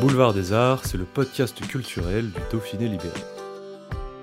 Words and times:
Boulevard 0.00 0.32
des 0.32 0.54
Arts, 0.54 0.86
c'est 0.86 0.96
le 0.96 1.04
podcast 1.04 1.60
culturel 1.60 2.30
du 2.30 2.40
Dauphiné 2.50 2.88
libéré. 2.88 3.20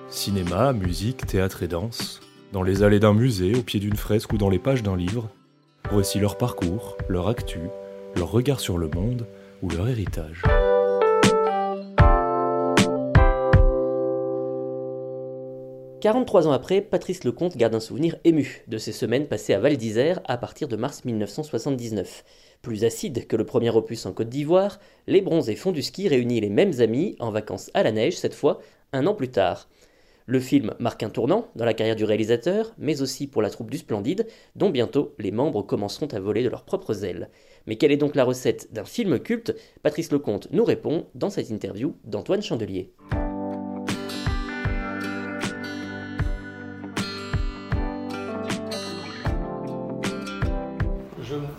Cinéma, 0.10 0.74
musique, 0.74 1.28
théâtre 1.28 1.62
et 1.62 1.68
danse, 1.68 2.20
dans 2.52 2.64
les 2.64 2.82
allées 2.82 3.00
d'un 3.00 3.14
musée, 3.14 3.56
au 3.56 3.62
pied 3.62 3.80
d'une 3.80 3.96
fresque 3.96 4.34
ou 4.34 4.40
dans 4.40 4.50
les 4.50 4.58
pages 4.58 4.82
d'un 4.82 4.98
livre, 4.98 5.30
voici 5.92 6.18
leur 6.18 6.40
parcours, 6.40 6.98
leur 7.08 7.28
actu, 7.28 7.60
leur 8.16 8.32
regard 8.32 8.60
sur 8.60 8.80
le 8.80 8.88
monde 8.88 9.28
ou 9.62 9.70
leur 9.70 9.88
héritage. 9.88 10.42
«43 16.02 16.48
ans 16.48 16.54
après, 16.54 16.82
Patrice 16.82 17.24
Lecomte 17.24 17.56
garde 17.56 17.76
un 17.76 17.80
souvenir 17.80 18.16
ému 18.24 18.64
de 18.68 18.80
ces 18.80 18.92
semaines 18.92 19.28
passées 19.28 19.54
à 19.54 19.60
Val 19.60 19.78
d'Isère 19.78 20.22
à 20.26 20.38
partir 20.38 20.68
de 20.68 20.76
mars 20.76 21.06
1979. 21.06 22.24
Plus 22.62 22.84
acide 22.84 23.28
que 23.28 23.36
le 23.36 23.46
premier 23.46 23.70
opus 23.70 24.06
en 24.06 24.14
Côte 24.14 24.30
d'Ivoire, 24.30 24.80
Les 25.08 25.22
Bronzés 25.22 25.56
font 25.56 25.72
du 25.72 25.82
ski 25.82 26.08
réunit 26.08 26.42
les 26.42 26.50
mêmes 26.50 26.80
amis 26.80 27.16
en 27.20 27.32
vacances 27.32 27.72
à 27.74 27.84
la 27.84 27.92
neige, 27.92 28.18
cette 28.18 28.34
fois 28.34 28.60
un 28.94 29.08
an 29.08 29.14
plus 29.14 29.30
tard. 29.30 29.70
Le 30.30 30.42
film 30.42 30.74
marque 30.80 31.04
un 31.04 31.10
tournant 31.10 31.48
dans 31.56 31.64
la 31.64 31.74
carrière 31.74 31.96
du 31.96 32.04
réalisateur, 32.04 32.74
mais 32.78 33.02
aussi 33.02 33.28
pour 33.28 33.42
la 33.42 33.50
troupe 33.50 33.72
du 33.72 33.78
Splendide, 33.78 34.28
dont 34.58 34.70
bientôt 34.70 35.16
les 35.20 35.32
membres 35.32 35.62
commenceront 35.62 36.08
à 36.08 36.20
voler 36.20 36.44
de 36.44 36.50
leurs 36.50 36.66
propres 36.66 37.06
ailes. 37.06 37.30
Mais 37.66 37.78
quelle 37.78 37.94
est 37.94 37.98
donc 37.98 38.14
la 38.14 38.26
recette 38.26 38.74
d'un 38.74 38.84
film 38.84 39.20
culte? 39.20 39.56
Patrice 39.84 40.12
Lecomte 40.12 40.50
nous 40.52 40.66
répond 40.66 41.08
dans 41.16 41.30
cette 41.30 41.50
interview 41.50 41.96
d'Antoine 42.04 42.42
Chandelier. 42.42 42.92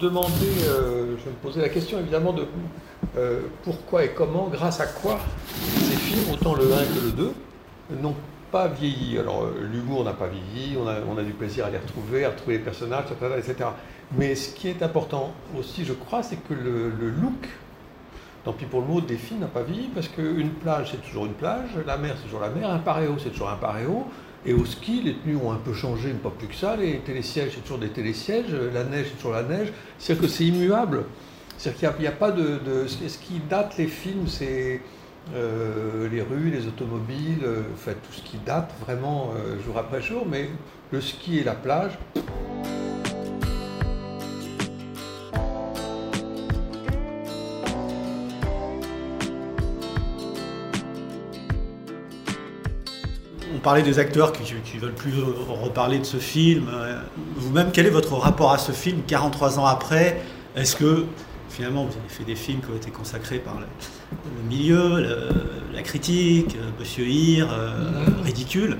Demandais, 0.01 0.31
euh, 0.69 1.17
je 1.25 1.29
me 1.29 1.35
posais 1.43 1.61
la 1.61 1.69
question 1.69 1.99
évidemment 1.99 2.33
de 2.33 2.47
euh, 3.17 3.41
pourquoi 3.65 4.05
et 4.05 4.11
comment, 4.11 4.47
grâce 4.47 4.81
à 4.81 4.87
quoi 4.87 5.19
ces 5.57 5.97
films, 5.97 6.33
autant 6.33 6.55
le 6.55 6.65
1 6.65 6.67
que 6.67 7.05
le 7.05 7.11
2, 7.11 7.33
n'ont 8.01 8.15
pas 8.53 8.69
vieilli. 8.69 9.19
Alors 9.19 9.43
euh, 9.43 9.69
l'humour 9.73 10.05
n'a 10.05 10.13
pas 10.13 10.29
vieilli, 10.29 10.77
on 10.79 11.19
a, 11.19 11.23
du 11.25 11.33
plaisir 11.33 11.67
à 11.67 11.71
les 11.71 11.79
retrouver, 11.79 12.25
à 12.25 12.31
retrouver 12.31 12.59
les 12.59 12.63
personnages, 12.63 13.07
etc. 13.37 13.71
Mais 14.17 14.37
ce 14.37 14.55
qui 14.55 14.69
est 14.69 14.85
important 14.85 15.33
aussi, 15.59 15.85
je 15.85 15.95
crois, 15.95 16.23
c'est 16.23 16.37
que 16.37 16.55
le, 16.55 16.91
le, 16.91 17.11
look, 17.11 17.49
tant 18.45 18.53
pis 18.53 18.67
pour 18.67 18.83
le 18.83 18.87
mot, 18.87 19.01
des 19.01 19.17
films 19.17 19.41
n'a 19.41 19.47
pas 19.47 19.63
vieilli, 19.63 19.89
parce 19.93 20.07
qu'une 20.07 20.51
plage, 20.51 20.93
c'est 20.93 21.03
toujours 21.09 21.27
une 21.27 21.35
plage, 21.35 21.71
la 21.85 21.97
mer, 21.97 22.15
c'est 22.17 22.25
toujours 22.27 22.41
la 22.41 22.51
mer, 22.51 22.71
un 22.71 22.79
paréo, 22.79 23.17
c'est 23.19 23.31
toujours 23.31 23.51
un 23.51 23.57
paréo, 23.57 24.07
et 24.47 24.53
au 24.53 24.65
ski, 24.65 25.03
les 25.03 25.15
tenues 25.15 25.37
ont 25.37 25.53
un 25.53 25.57
peu 25.57 25.73
changé, 25.73 26.11
mais 26.13 26.19
pas 26.19 26.31
plus 26.31 26.49
que 26.49 26.55
ça, 26.55 26.77
les 26.77 26.99
télésièges, 27.01 27.53
c'est 27.55 27.63
toujours 27.63 27.79
des 27.79 27.89
télésièges, 27.89 28.53
la 28.73 28.85
neige, 28.85 29.07
c'est 29.11 29.17
toujours 29.17 29.33
la 29.33 29.43
neige, 29.43 29.73
c'est-à-dire 29.99 30.23
que 30.23 30.29
c'est 30.29 30.45
immuable. 30.45 31.05
C'est-à-dire 31.59 31.95
qu'il 31.97 32.03
n'y 32.03 32.09
a, 32.09 32.13
pas 32.13 32.31
de, 32.31 32.59
de... 32.65 32.87
Ce 32.87 33.19
qui 33.19 33.41
date 33.51 33.77
les 33.79 33.89
films, 33.89 34.29
c'est 34.29 34.81
euh, 35.35 36.09
les 36.09 36.23
rues, 36.23 36.51
les 36.51 36.67
automobiles, 36.67 37.43
euh, 37.43 37.63
enfin, 37.75 37.93
tout 37.93 38.13
ce 38.13 38.23
qui 38.23 38.39
date 38.39 38.73
vraiment 38.81 39.33
euh, 39.37 39.61
jour 39.63 39.77
après 39.77 40.01
jour, 40.01 40.25
mais 40.27 40.49
le 40.93 41.01
ski 41.01 41.39
et 41.39 41.45
la 41.45 41.55
plage. 41.55 41.99
On 53.59 53.61
parlait 53.61 53.83
des 53.83 53.99
acteurs 53.99 54.31
qui 54.31 54.55
ne 54.55 54.81
veulent 54.81 54.93
plus 54.93 55.15
reparler 55.49 55.99
de 55.99 56.05
ce 56.05 56.19
film. 56.19 56.71
Vous-même, 57.35 57.71
quel 57.73 57.87
est 57.87 57.91
votre 57.91 58.15
rapport 58.15 58.53
à 58.53 58.59
ce 58.59 58.71
film 58.71 59.01
43 59.05 59.59
ans 59.59 59.67
après? 59.67 60.23
Est-ce 60.55 60.77
que 60.77 61.07
finalement 61.51 61.85
vous 61.85 61.91
avez 61.99 62.09
fait 62.09 62.23
des 62.23 62.37
films 62.37 62.61
qui 62.61 62.71
ont 62.71 62.77
été 62.77 62.93
consacrés 62.93 63.39
par 63.39 63.55
le, 63.59 63.67
le 64.13 64.49
milieu, 64.49 65.01
le, 65.01 65.29
la 65.75 65.83
critique, 65.83 66.57
Monsieur 66.79 67.05
Hir, 67.09 67.49
euh, 67.53 68.07
mmh. 68.07 68.23
ridicule? 68.23 68.77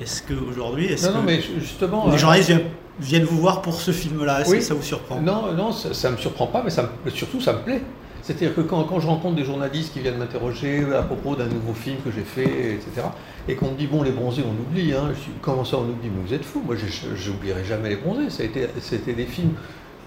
Est-ce 0.00 0.22
qu'aujourd'hui, 0.22 0.86
est-ce 0.86 1.08
non, 1.08 1.12
que 1.12 1.18
non, 1.18 1.24
mais 1.24 1.42
justement, 1.60 2.10
les 2.10 2.16
journalistes 2.16 2.48
viennent, 2.48 2.62
viennent, 2.98 3.24
vous 3.24 3.38
voir 3.38 3.60
pour 3.60 3.78
ce 3.78 3.90
film-là? 3.90 4.40
Est-ce 4.40 4.50
oui. 4.50 4.58
que 4.58 4.64
ça 4.64 4.72
vous 4.72 4.82
surprend? 4.82 5.20
Non, 5.20 5.52
non, 5.52 5.70
ça 5.70 6.08
ne 6.08 6.16
me 6.16 6.18
surprend 6.18 6.46
pas, 6.46 6.62
mais 6.64 6.70
ça 6.70 6.90
surtout 7.14 7.42
ça 7.42 7.52
me 7.52 7.58
plaît. 7.58 7.82
C'est-à-dire 8.22 8.54
que 8.54 8.60
quand, 8.60 9.00
je 9.00 9.06
rencontre 9.06 9.36
des 9.36 9.44
journalistes 9.44 9.92
qui 9.92 10.00
viennent 10.00 10.18
m'interroger 10.18 10.84
à 10.94 11.02
propos 11.02 11.36
d'un 11.36 11.46
nouveau 11.46 11.72
film 11.72 11.96
que 12.04 12.10
j'ai 12.10 12.22
fait, 12.22 12.74
etc., 12.74 13.06
et 13.48 13.54
qu'on 13.54 13.70
me 13.70 13.76
dit, 13.76 13.86
bon, 13.86 14.02
les 14.02 14.10
bronzés, 14.10 14.42
on 14.46 14.52
oublie, 14.52 14.92
hein, 14.92 15.12
comment 15.40 15.64
ça 15.64 15.78
on 15.78 15.84
oublie 15.84 16.10
Mais 16.14 16.26
vous 16.26 16.34
êtes 16.34 16.44
fous, 16.44 16.62
moi 16.64 16.76
j'oublierai 17.16 17.64
jamais 17.64 17.88
les 17.88 17.96
bronzés. 17.96 18.28
C'était 18.30 19.12
des 19.14 19.24
films, 19.24 19.54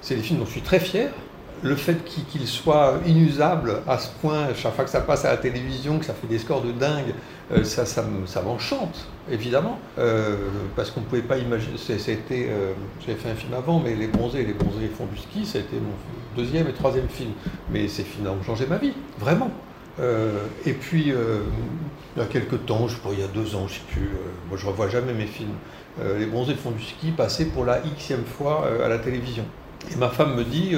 c'est 0.01 0.15
des 0.15 0.21
films 0.21 0.39
dont 0.39 0.45
je 0.45 0.51
suis 0.51 0.61
très 0.61 0.79
fier, 0.79 1.11
le 1.63 1.75
fait 1.75 2.03
qu'il 2.03 2.47
soit 2.47 2.95
inusable 3.05 3.81
à 3.87 3.97
ce 3.99 4.09
point, 4.21 4.47
chaque 4.55 4.73
fois 4.73 4.83
que 4.83 4.89
ça 4.89 5.01
passe 5.01 5.25
à 5.25 5.31
la 5.31 5.37
télévision, 5.37 5.99
que 5.99 6.05
ça 6.05 6.13
fait 6.13 6.27
des 6.27 6.39
scores 6.39 6.61
de 6.61 6.71
dingue, 6.71 7.13
euh, 7.51 7.63
ça, 7.63 8.41
m'enchante, 8.43 9.07
évidemment, 9.29 9.79
euh, 9.99 10.37
parce 10.75 10.89
qu'on 10.89 11.01
ne 11.01 11.05
pouvait 11.05 11.21
pas 11.21 11.37
imaginer. 11.37 11.77
C'était, 11.77 12.47
euh, 12.49 12.73
j'avais 13.05 13.17
fait 13.17 13.29
un 13.29 13.35
film 13.35 13.53
avant, 13.53 13.79
mais 13.79 13.95
Les 13.95 14.07
Bronzés, 14.07 14.43
Les 14.43 14.53
Bronzés 14.53 14.89
font 14.95 15.05
du 15.05 15.17
ski, 15.17 15.45
ça 15.45 15.59
a 15.59 15.61
été 15.61 15.75
mon 15.75 16.41
deuxième 16.41 16.67
et 16.67 16.73
troisième 16.73 17.09
film. 17.09 17.31
Mais 17.71 17.87
ces 17.87 18.03
films 18.03 18.27
ont 18.27 18.43
changé 18.43 18.65
ma 18.67 18.77
vie, 18.77 18.93
vraiment. 19.19 19.51
et 20.65 20.73
puis, 20.73 21.13
il 22.15 22.19
y 22.19 22.21
a 22.21 22.25
quelques 22.25 22.65
temps, 22.65 22.87
je 22.87 22.97
crois, 22.97 23.11
il 23.13 23.19
y 23.19 23.23
a 23.23 23.27
deux 23.27 23.55
ans, 23.55 23.67
je 23.67 23.99
ne 23.99 24.05
moi 24.49 24.57
je 24.57 24.65
ne 24.65 24.71
revois 24.71 24.89
jamais 24.89 25.13
mes 25.13 25.27
films. 25.27 25.53
les 26.17 26.25
Bronzés 26.25 26.55
font 26.55 26.71
du 26.71 26.81
ski, 26.81 27.11
passé 27.11 27.45
pour 27.45 27.65
la 27.65 27.79
xème 27.79 28.23
fois 28.25 28.67
à 28.83 28.87
la 28.87 28.97
télévision. 28.97 29.45
Et 29.91 29.95
ma 29.97 30.09
femme 30.09 30.35
me 30.35 30.43
dit 30.43 30.75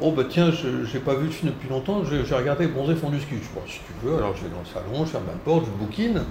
Oh 0.00 0.12
bah 0.12 0.22
tiens, 0.28 0.52
je 0.52 0.68
n'ai 0.68 1.02
pas 1.02 1.14
vu 1.14 1.26
le 1.26 1.32
film 1.32 1.50
depuis 1.50 1.68
longtemps, 1.68 2.04
j'ai 2.04 2.34
regardé 2.34 2.68
Bronzé 2.68 2.94
fond 2.94 3.10
du 3.10 3.18
ski. 3.18 3.34
Je 3.34 3.40
dis, 3.40 3.48
bon, 3.52 3.62
si 3.66 3.78
tu 3.78 4.06
veux, 4.06 4.16
alors 4.16 4.36
je 4.36 4.44
vais 4.44 4.50
dans 4.50 4.60
le 4.60 4.66
salon, 4.66 5.04
je 5.04 5.10
ferme 5.10 5.24
ma 5.26 5.32
porte, 5.32 5.66
je 5.66 5.70
bouquine, 5.84 6.22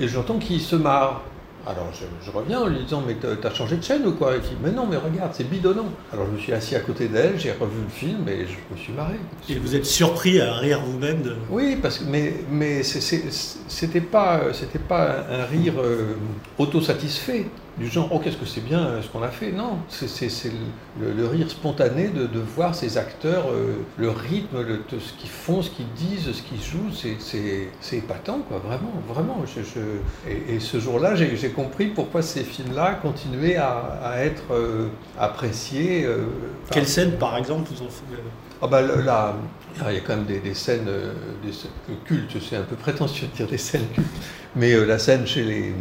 et 0.00 0.08
j'entends 0.08 0.38
qu'il 0.38 0.60
se 0.60 0.76
marre. 0.76 1.22
Alors 1.64 1.90
je, 1.92 2.06
je, 2.24 2.30
reviens 2.36 2.62
en 2.62 2.66
lui 2.66 2.82
disant, 2.82 3.04
mais 3.06 3.14
t'as 3.14 3.54
changé 3.54 3.76
de 3.76 3.84
chaîne 3.84 4.04
ou 4.04 4.12
quoi? 4.12 4.32
Il 4.34 4.40
dit, 4.40 4.56
mais 4.64 4.72
non, 4.72 4.86
mais 4.86 4.96
regarde, 4.96 5.32
c'est 5.32 5.48
bidonnant. 5.48 5.84
Alors 6.12 6.26
je 6.26 6.32
me 6.32 6.38
suis 6.38 6.52
assis 6.52 6.74
à 6.74 6.80
côté 6.80 7.06
d'elle, 7.06 7.38
j'ai 7.38 7.52
revu 7.52 7.82
le 7.84 7.90
film 7.90 8.26
et 8.28 8.46
je 8.46 8.56
me 8.74 8.76
suis 8.76 8.92
marré. 8.92 9.14
Et 9.48 9.56
vous 9.56 9.76
êtes 9.76 9.86
surpris 9.86 10.40
à 10.40 10.54
rire 10.54 10.80
vous-même 10.80 11.22
de... 11.22 11.36
Oui, 11.50 11.76
parce 11.80 11.98
que, 11.98 12.04
mais, 12.04 12.34
mais 12.50 12.82
c'était 12.82 14.00
pas, 14.00 14.40
pas 14.88 15.26
un 15.30 15.44
rire 15.44 15.74
euh, 15.78 16.14
autosatisfait 16.58 17.46
du 17.78 17.86
genre 17.88 18.08
oh 18.12 18.18
qu'est-ce 18.18 18.36
que 18.36 18.44
c'est 18.46 18.60
bien 18.60 19.00
ce 19.02 19.08
qu'on 19.08 19.22
a 19.22 19.28
fait. 19.28 19.50
Non 19.52 19.78
c'est 19.88 20.30
le, 21.00 21.12
le, 21.12 21.26
rire 21.26 21.50
spontané 21.50 22.08
de, 22.08 22.26
de 22.26 22.38
voir 22.38 22.74
ces 22.74 22.98
acteurs 22.98 23.46
euh, 23.50 23.76
le 23.96 24.10
rythme 24.10 24.60
le, 24.60 24.78
de 24.90 24.98
ce 24.98 25.12
qu'ils 25.14 25.30
font 25.30 25.62
ce 25.62 25.70
qu'ils 25.70 25.90
disent 25.96 26.32
ce 26.32 26.42
qu'ils 26.42 26.62
jouent 26.62 26.90
c'est 26.92 27.96
épatant 27.96 28.40
quoi. 28.48 28.58
Vraiment 28.58 28.92
vraiment. 29.08 29.44
Je, 29.46 29.62
je... 29.62 30.30
Et, 30.30 30.56
et, 30.56 30.60
ce 30.60 30.78
jour-là 30.78 31.14
j'ai 31.14 31.50
compris 31.50 31.86
pourquoi 31.86 32.22
ces 32.22 32.44
films 32.44 32.74
là 32.74 32.98
continuaient 33.00 33.56
à, 33.56 33.98
à 34.02 34.18
être 34.18 34.52
euh, 34.52 34.88
appréciés 35.18 36.04
euh, 36.04 36.26
quelle 36.70 36.86
scène 36.86 37.12
par 37.12 37.36
exemple 37.36 37.70
vous 37.74 37.82
ont 37.86 37.90
fait 37.90 38.02
ah 38.64 38.68
bah, 38.68 38.80
là, 38.80 39.34
il 39.88 39.94
y 39.94 39.96
a 39.96 40.00
quand 40.00 40.14
même 40.14 40.24
des, 40.24 40.38
des 40.38 40.54
scènes, 40.54 40.88
des 41.44 41.52
scènes 41.52 41.72
cultes, 42.04 42.36
c'est 42.48 42.54
un 42.54 42.62
peu 42.62 42.76
prétentieux 42.76 43.26
de 43.26 43.36
dire 43.36 43.48
des 43.48 43.58
scènes 43.58 43.88
cultes, 43.92 44.06
mais 44.54 44.72
euh, 44.72 44.84
la 44.84 45.00
scène 45.00 45.26
chez 45.26 45.42
les, 45.42 45.74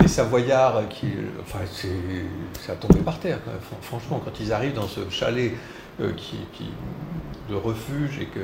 les 0.00 0.08
Savoyards, 0.08 0.88
qui, 0.88 1.08
enfin, 1.40 1.60
c'est 1.66 2.72
à 2.72 2.76
tomber 2.76 3.00
par 3.00 3.18
terre. 3.18 3.38
Quand 3.44 3.50
même. 3.50 3.60
Franchement, 3.82 4.20
quand 4.24 4.38
ils 4.40 4.52
arrivent 4.52 4.74
dans 4.74 4.88
ce 4.88 5.00
chalet 5.10 5.52
euh, 6.00 6.12
qui, 6.16 6.36
qui, 6.52 6.70
de 7.48 7.54
refuge 7.54 8.18
et 8.20 8.26
que, 8.26 8.40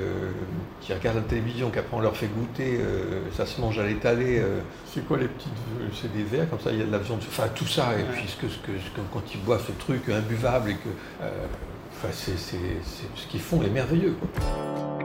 qui 0.81 0.93
regardent 0.93 1.17
la 1.17 1.23
télévision, 1.23 1.71
qu'après 1.71 1.97
on 1.97 2.01
leur 2.01 2.17
fait 2.17 2.27
goûter, 2.27 2.79
euh, 2.81 3.21
ça 3.37 3.47
se 3.47 3.61
mange 3.61 3.79
à 3.79 3.87
l'étalé. 3.87 4.39
Euh, 4.39 4.61
c'est 4.93 5.07
quoi 5.07 5.19
les 5.19 5.29
petites. 5.29 5.53
C'est 5.95 6.13
des 6.13 6.25
verres, 6.25 6.51
comme 6.51 6.61
ça, 6.61 6.73
il 6.73 6.79
y 6.79 6.83
a 6.83 6.87
de 6.87 6.93
la 6.93 6.99
viande. 6.99 7.21
Enfin, 7.29 7.49
tout 7.55 7.67
ça, 7.67 7.91
et 7.99 8.03
puis 8.13 8.29
ce 8.29 8.37
que, 8.37 8.49
ce 8.49 8.59
que, 8.59 8.73
ce 8.79 8.91
que, 8.91 9.01
quand 9.13 9.23
ils 9.33 9.41
boivent 9.41 9.65
ce 9.67 9.73
truc 9.73 10.09
imbuvable 10.09 10.71
et 10.71 10.75
que. 10.75 10.89
Enfin, 11.99 12.09
c'est, 12.13 12.37
ce 12.37 13.27
qu'ils 13.27 13.41
font 13.41 13.63
est 13.63 13.71
merveilleux. 13.71 14.17
Quoi. 14.21 14.96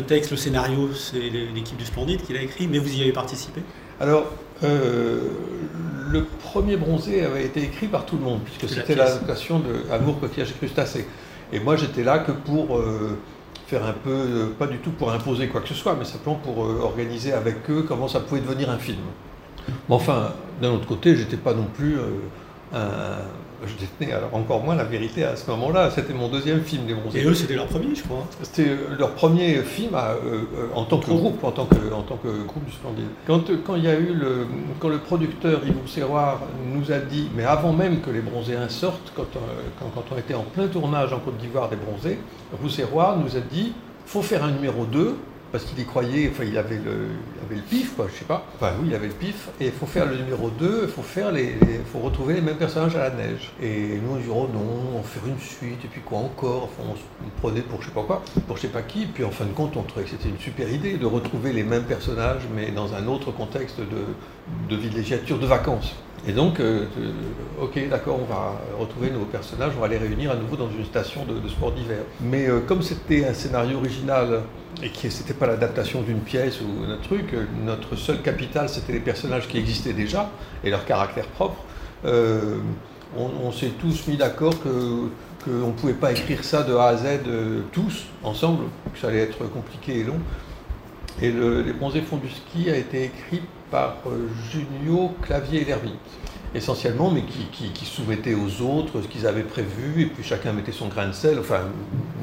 Le 0.00 0.06
texte, 0.06 0.30
le 0.30 0.38
scénario, 0.38 0.88
c'est 0.94 1.18
l'équipe 1.54 1.76
du 1.76 1.84
Splendide 1.84 2.22
qui 2.22 2.32
l'a 2.32 2.40
écrit, 2.40 2.66
mais 2.66 2.78
vous 2.78 2.90
y 2.90 3.02
avez 3.02 3.12
participé 3.12 3.60
Alors, 4.00 4.32
euh, 4.64 5.28
le 6.10 6.24
premier 6.24 6.78
bronzé 6.78 7.22
avait 7.22 7.44
été 7.44 7.62
écrit 7.62 7.86
par 7.86 8.06
tout 8.06 8.16
le 8.16 8.22
monde, 8.22 8.40
puisque 8.42 8.74
c'était 8.74 8.94
l'adaptation 8.94 9.58
de 9.58 9.92
Amour, 9.92 10.18
coquillage 10.18 10.52
et 10.52 10.54
crustacés. 10.54 11.06
Et 11.52 11.60
moi, 11.60 11.76
j'étais 11.76 12.02
là 12.02 12.20
que 12.20 12.32
pour 12.32 12.78
euh, 12.78 13.18
faire 13.66 13.84
un 13.84 13.92
peu, 13.92 14.10
euh, 14.10 14.46
pas 14.58 14.68
du 14.68 14.78
tout 14.78 14.90
pour 14.90 15.12
imposer 15.12 15.48
quoi 15.48 15.60
que 15.60 15.68
ce 15.68 15.74
soit, 15.74 15.94
mais 15.98 16.06
simplement 16.06 16.36
pour 16.36 16.60
organiser 16.60 17.34
avec 17.34 17.68
eux 17.68 17.84
comment 17.86 18.08
ça 18.08 18.20
pouvait 18.20 18.40
devenir 18.40 18.70
un 18.70 18.78
film. 18.78 19.02
Mais 19.68 19.94
enfin, 19.94 20.32
d'un 20.62 20.70
autre 20.70 20.86
côté, 20.86 21.14
j'étais 21.14 21.36
pas 21.36 21.52
non 21.52 21.66
plus 21.74 21.98
un. 22.72 22.78
Je 23.66 23.74
détenais 23.74 24.12
alors 24.12 24.34
encore 24.34 24.62
moins 24.62 24.74
la 24.74 24.84
vérité 24.84 25.24
à 25.24 25.36
ce 25.36 25.50
moment-là. 25.50 25.90
C'était 25.90 26.14
mon 26.14 26.28
deuxième 26.28 26.62
film, 26.62 26.86
Les 26.86 26.94
Bronzés. 26.94 27.20
Et 27.20 27.24
eux, 27.24 27.34
c'était 27.34 27.54
leur 27.54 27.66
premier, 27.66 27.94
je 27.94 28.02
crois. 28.02 28.26
C'était 28.42 28.76
leur 28.98 29.10
premier 29.12 29.62
film 29.62 29.94
à, 29.94 30.12
euh, 30.12 30.16
euh, 30.56 30.66
en 30.74 30.84
tant 30.84 30.98
que 30.98 31.10
groupe, 31.10 31.44
en 31.44 31.50
tant 31.50 31.66
que, 31.66 31.92
en 31.92 32.02
tant 32.02 32.16
que 32.16 32.28
groupe 32.46 32.64
du 32.64 32.72
Splendide. 32.72 33.08
Quand, 33.26 33.50
euh, 33.50 33.56
quand 33.64 33.76
il 33.76 33.84
y 33.84 33.88
a 33.88 33.98
eu 33.98 34.14
le, 34.14 34.46
quand 34.78 34.88
le 34.88 34.98
producteur 34.98 35.60
Yves 35.66 35.78
Rousserroir 35.78 36.40
nous 36.72 36.90
a 36.90 36.98
dit, 36.98 37.28
mais 37.34 37.44
avant 37.44 37.72
même 37.72 38.00
que 38.00 38.10
les 38.10 38.20
Bronzéens 38.20 38.68
sortent, 38.68 39.12
quand, 39.14 39.22
euh, 39.36 39.38
quand, 39.78 39.90
quand 39.94 40.14
on 40.14 40.18
était 40.18 40.34
en 40.34 40.42
plein 40.44 40.68
tournage 40.68 41.12
en 41.12 41.18
Côte 41.18 41.36
d'Ivoire 41.36 41.68
des 41.68 41.76
Bronzés, 41.76 42.18
Rousserroir 42.62 43.18
nous 43.18 43.36
a 43.36 43.40
dit, 43.40 43.72
faut 44.06 44.22
faire 44.22 44.42
un 44.42 44.52
numéro 44.52 44.86
2 44.86 45.16
parce 45.52 45.64
qu'il 45.64 45.78
y 45.78 45.84
croyait, 45.84 46.30
enfin 46.32 46.44
il 46.44 46.56
avait 46.56 46.76
le, 46.76 47.08
avait 47.44 47.56
le 47.56 47.62
pif, 47.62 47.96
quoi, 47.96 48.06
je 48.12 48.18
sais 48.18 48.24
pas. 48.24 48.46
Enfin 48.54 48.72
oui, 48.80 48.88
il 48.88 48.94
avait 48.94 49.08
le 49.08 49.14
pif, 49.14 49.48
et 49.60 49.66
il 49.66 49.72
faut 49.72 49.86
faire 49.86 50.06
le 50.06 50.16
numéro 50.16 50.50
2, 50.50 50.82
il 50.84 50.88
faut 50.88 51.02
les, 51.32 51.56
faut 51.92 51.98
retrouver 51.98 52.34
les 52.34 52.40
mêmes 52.40 52.56
personnages 52.56 52.96
à 52.96 53.08
la 53.08 53.10
neige. 53.10 53.52
Et 53.62 53.98
nous 54.02 54.12
on 54.12 54.16
dit 54.16 54.28
oh 54.30 54.48
non, 54.52 54.94
on 54.94 54.98
va 54.98 55.02
faire 55.02 55.26
une 55.26 55.38
suite, 55.38 55.84
et 55.84 55.88
puis 55.88 56.00
quoi 56.00 56.18
encore, 56.18 56.64
enfin 56.64 56.88
on 57.24 57.40
prenait 57.40 57.62
pour 57.62 57.82
je 57.82 57.88
sais 57.88 57.94
pas 57.94 58.02
quoi, 58.02 58.22
pour 58.46 58.56
je 58.56 58.62
sais 58.62 58.68
pas 58.68 58.82
qui, 58.82 59.06
puis 59.06 59.24
en 59.24 59.30
fin 59.30 59.44
de 59.44 59.52
compte 59.52 59.76
on 59.76 59.82
trouvait 59.82 60.04
que 60.04 60.10
c'était 60.10 60.28
une 60.28 60.38
super 60.38 60.70
idée 60.72 60.96
de 60.96 61.06
retrouver 61.06 61.52
les 61.52 61.64
mêmes 61.64 61.84
personnages, 61.84 62.42
mais 62.54 62.70
dans 62.70 62.94
un 62.94 63.06
autre 63.06 63.32
contexte 63.32 63.80
de, 63.80 64.74
de 64.74 64.80
villégiature, 64.80 65.38
de 65.38 65.46
vacances. 65.46 65.94
Et 66.28 66.32
donc, 66.32 66.60
euh, 66.60 66.86
euh, 66.98 67.62
ok, 67.62 67.88
d'accord, 67.88 68.18
on 68.20 68.30
va 68.30 68.60
retrouver 68.78 69.10
nouveaux 69.10 69.24
personnages, 69.24 69.72
on 69.76 69.80
va 69.80 69.88
les 69.88 69.96
réunir 69.96 70.30
à 70.30 70.36
nouveau 70.36 70.56
dans 70.56 70.70
une 70.70 70.84
station 70.84 71.24
de, 71.24 71.38
de 71.38 71.48
sport 71.48 71.72
d'hiver. 71.72 72.02
Mais 72.20 72.46
euh, 72.46 72.60
comme 72.60 72.82
c'était 72.82 73.24
un 73.24 73.32
scénario 73.32 73.78
original 73.78 74.42
et 74.82 74.90
que 74.90 75.10
c'était 75.10 75.34
pas 75.34 75.46
l'adaptation 75.46 76.02
d'une 76.02 76.20
pièce 76.20 76.60
ou 76.60 76.86
d'un 76.86 76.96
truc, 76.98 77.34
notre 77.64 77.96
seul 77.96 78.22
capital 78.22 78.68
c'était 78.68 78.92
les 78.92 79.00
personnages 79.00 79.48
qui 79.48 79.58
existaient 79.58 79.92
déjà 79.92 80.30
et 80.64 80.70
leur 80.70 80.84
caractère 80.84 81.26
propre. 81.26 81.64
euh, 82.04 82.58
on, 83.16 83.50
s'est 83.50 83.72
tous 83.80 84.06
mis 84.06 84.16
d'accord 84.16 84.54
que 84.62 85.08
qu'on 85.44 85.68
ne 85.68 85.72
pouvait 85.72 85.94
pas 85.94 86.12
écrire 86.12 86.44
ça 86.44 86.62
de 86.62 86.74
A 86.74 86.88
à 86.88 86.96
Z 86.96 87.06
euh, 87.26 87.62
tous 87.72 88.04
ensemble, 88.22 88.64
que 88.92 88.98
ça 88.98 89.08
allait 89.08 89.22
être 89.22 89.44
compliqué 89.50 90.00
et 90.00 90.04
long. 90.04 90.18
Et 91.22 91.30
le, 91.30 91.62
Les 91.62 91.72
Bronzés 91.72 92.02
font 92.02 92.18
du 92.18 92.28
ski 92.28 92.70
a 92.70 92.76
été 92.76 93.04
écrit 93.04 93.42
par 93.70 93.96
euh, 94.06 94.28
Junio, 94.50 95.12
Clavier 95.22 95.62
et 95.62 95.64
Lermite, 95.64 95.94
essentiellement, 96.54 97.10
mais 97.10 97.22
qui, 97.22 97.46
qui, 97.52 97.70
qui 97.70 98.34
aux 98.34 98.62
autres 98.62 99.00
ce 99.00 99.08
qu'ils 99.08 99.26
avaient 99.26 99.42
prévu, 99.42 100.02
et 100.02 100.06
puis 100.06 100.22
chacun 100.22 100.52
mettait 100.52 100.72
son 100.72 100.88
grain 100.88 101.08
de 101.08 101.12
sel, 101.12 101.38
enfin, 101.38 101.60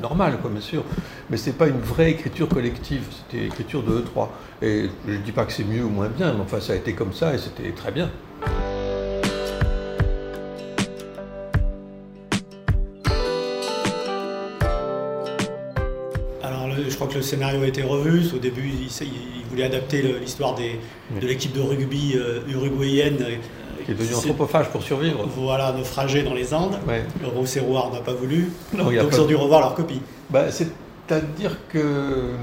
normal, 0.02 0.38
quoi, 0.42 0.50
bien 0.50 0.62
sûr. 0.62 0.84
Mais 1.30 1.38
c'est 1.38 1.54
pas 1.58 1.68
une 1.68 1.80
vraie 1.80 2.12
écriture 2.12 2.48
collective, 2.48 3.04
c'était 3.12 3.46
écriture 3.46 3.84
de 3.84 3.94
eux 3.94 4.04
trois. 4.04 4.32
Et 4.62 4.90
je 5.08 5.14
ne 5.14 5.18
dis 5.18 5.32
pas 5.32 5.46
que 5.46 5.52
c'est 5.54 5.64
mieux 5.66 5.84
ou 5.84 5.90
moins 5.90 6.10
bien, 6.10 6.34
mais 6.34 6.42
enfin, 6.42 6.60
ça 6.60 6.74
a 6.74 6.76
été 6.76 6.94
comme 6.94 7.14
ça, 7.14 7.34
et 7.34 7.38
c'était 7.38 7.72
très 7.72 7.92
bien. 7.92 8.10
Alors, 16.44 16.68
le- 16.68 16.90
je 16.90 16.96
crois 16.96 17.08
que 17.08 17.16
le 17.16 17.22
scénario 17.22 17.62
a 17.64 17.68
été 17.68 17.82
revu. 17.84 18.24
Au 18.36 18.40
début, 18.40 18.70
il, 18.70 19.44
voulait 19.50 19.64
adapter 19.66 20.02
l'histoire 20.20 20.56
de 20.56 21.26
l'équipe 21.26 21.54
de 21.54 21.62
rugby 21.62 22.14
euh, 22.16 22.42
uruguayenne. 22.50 23.18
Qui 23.86 23.92
est 23.92 23.96
devenu 23.96 24.16
anthropophage 24.16 24.70
pour 24.70 24.84
survivre. 24.84 25.28
Voilà, 25.36 25.72
naufragé 25.72 26.24
dans 26.24 26.34
les 26.34 26.54
Andes. 26.54 26.78
Ouais. 26.88 27.04
Le 27.22 27.28
Rousserroir 27.28 27.92
n'a 27.92 28.00
pas 28.00 28.14
voulu. 28.14 28.52
Non, 28.74 28.86
donc, 28.86 28.94
ils 29.12 29.22
ont 29.22 29.26
dû 29.26 29.36
revoir 29.36 29.62
leur 29.62 29.76
copie. 29.76 30.02
Bah, 30.30 30.52
C'est-à-dire 30.52 31.58
que 31.70 31.78
euh, 31.78 32.34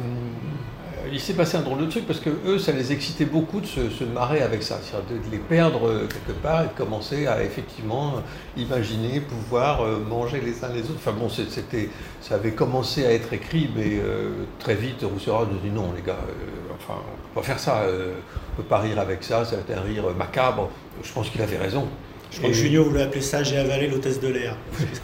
il 1.13 1.21
s'est 1.21 1.35
passé 1.35 1.57
un 1.57 1.61
drôle 1.61 1.79
de 1.79 1.87
truc 1.87 2.07
parce 2.07 2.19
que 2.19 2.31
eux, 2.47 2.59
ça 2.59 2.73
les 2.73 2.91
excitait 2.91 3.27
beaucoup 3.27 3.61
de 3.61 3.67
se, 3.67 3.91
se 3.91 4.05
marrer 4.05 4.41
avec 4.41 4.63
ça, 4.63 4.81
c'est-à-dire 4.83 5.21
de, 5.21 5.27
de 5.27 5.31
les 5.31 5.39
perdre 5.39 5.87
euh, 5.87 6.09
quelque 6.09 6.37
part 6.41 6.63
et 6.63 6.69
de 6.69 6.73
commencer 6.77 7.27
à 7.27 7.43
effectivement 7.45 8.15
imaginer 8.57 9.21
pouvoir 9.21 9.83
euh, 9.83 9.99
manger 9.99 10.41
les 10.41 10.65
uns 10.65 10.73
les 10.75 10.81
autres. 10.83 10.97
Enfin 10.97 11.13
bon, 11.13 11.29
c'était, 11.29 11.91
ça 12.21 12.37
avait 12.37 12.53
commencé 12.53 13.05
à 13.07 13.13
être 13.13 13.33
écrit, 13.33 13.69
mais 13.77 13.99
euh, 14.03 14.31
très 14.59 14.75
vite, 14.75 15.03
Rousseau 15.03 15.47
nous 15.51 15.59
dit 15.59 15.71
non, 15.75 15.93
les 15.95 16.03
gars, 16.03 16.17
euh, 16.29 16.75
enfin, 16.75 16.99
on 16.99 17.29
peut 17.35 17.41
pas 17.41 17.47
faire 17.47 17.61
ça, 17.61 17.83
euh, 17.83 18.15
on 18.53 18.63
peut 18.63 18.69
pas 18.69 18.79
rire 18.79 18.99
avec 18.99 19.23
ça, 19.23 19.45
ça 19.45 19.57
va 19.57 19.63
être 19.63 19.79
un 19.79 19.83
rire 19.83 20.05
macabre. 20.19 20.71
Je 21.03 21.13
pense 21.13 21.31
qu'il 21.31 21.43
avait 21.43 21.59
raison. 21.59 21.89
Je 22.31 22.39
crois 22.39 22.51
que 22.51 22.57
Junio 22.57 22.85
voulait 22.85 23.03
appeler 23.03 23.21
ça 23.21 23.43
J'ai 23.43 23.59
avalé 23.59 23.89
l'hôtesse 23.89 24.21
de 24.21 24.29
l'air. 24.29 24.57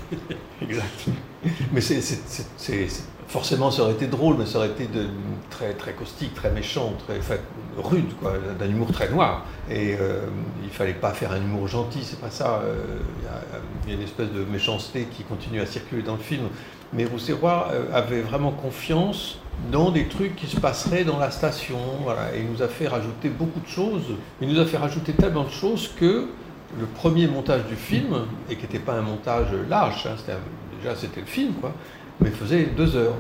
Exact. 0.63 1.07
Mais 1.73 1.81
c'est, 1.81 2.03
forcément, 3.29 3.71
ça 3.71 3.83
aurait 3.83 3.93
été 3.93 4.09
drôle, 4.09 4.37
mais 4.39 4.47
ça 4.47 4.59
aurait 4.59 4.71
été 4.71 4.87
de, 4.87 5.07
très, 5.49 5.73
très 5.75 5.93
caustique, 5.93 6.35
très 6.35 6.51
méchant, 6.51 6.95
très 7.07 7.19
enfin, 7.19 7.37
rude, 7.79 8.13
quoi, 8.21 8.35
d'un 8.59 8.69
humour 8.69 8.93
très 8.93 9.09
noir. 9.09 9.47
Et 9.71 9.95
euh, 9.99 10.27
il 10.65 10.71
fallait 10.71 10.93
pas 10.93 11.13
faire 11.13 11.33
un 11.33 11.41
humour 11.41 11.69
gentil, 11.69 12.01
c'est 12.03 12.21
pas 12.21 12.31
ça. 12.31 12.61
Euh, 12.65 12.99
y 13.23 13.87
il 13.87 13.91
y, 13.91 13.95
a 13.95 13.97
une 13.97 14.05
espèce 14.05 14.31
de 14.31 14.45
méchanceté 14.45 15.07
qui 15.11 15.23
continue 15.23 15.61
à 15.61 15.67
circuler 15.67 16.03
dans 16.03 16.17
le 16.17 16.23
film. 16.23 16.49
Mais 16.93 17.05
Rousserrois 17.05 17.69
euh, 17.73 17.85
avait 17.93 18.23
vraiment 18.23 18.51
confiance 18.51 19.39
dans 19.71 19.91
des 19.91 20.07
trucs 20.07 20.37
qui 20.37 20.47
se 20.47 20.59
passeraient 20.59 21.05
dans 21.05 21.19
la 21.19 21.31
station. 21.31 21.79
Voilà, 22.03 22.35
et 22.35 22.41
il 22.41 22.51
nous 22.51 22.63
a 22.63 22.69
fait 22.69 22.89
rajouter 22.89 23.29
beaucoup 23.29 23.61
de 23.61 23.69
choses. 23.69 24.15
Il 24.41 24.49
nous 24.49 24.59
a 24.59 24.67
fait 24.67 24.77
rajouter 24.77 25.13
tellement 25.13 25.45
de 25.45 25.51
choses 25.51 25.91
que 25.99 26.27
le 26.79 26.87
premier 26.87 27.27
montage 27.27 27.65
du 27.67 27.77
film, 27.77 28.15
et 28.49 28.57
qui 28.57 28.63
n'était 28.63 28.79
pas 28.79 28.95
un 28.95 29.03
montage 29.03 29.49
large, 29.69 30.07
hein, 30.07 30.15
c'était 30.17 30.39
déjà 30.81 30.95
c'était 30.95 31.21
le 31.21 31.27
film, 31.27 31.55
quoi, 31.55 31.73
mais 32.21 32.31
faisait 32.31 32.67
deux 32.77 32.95
heures, 32.97 33.17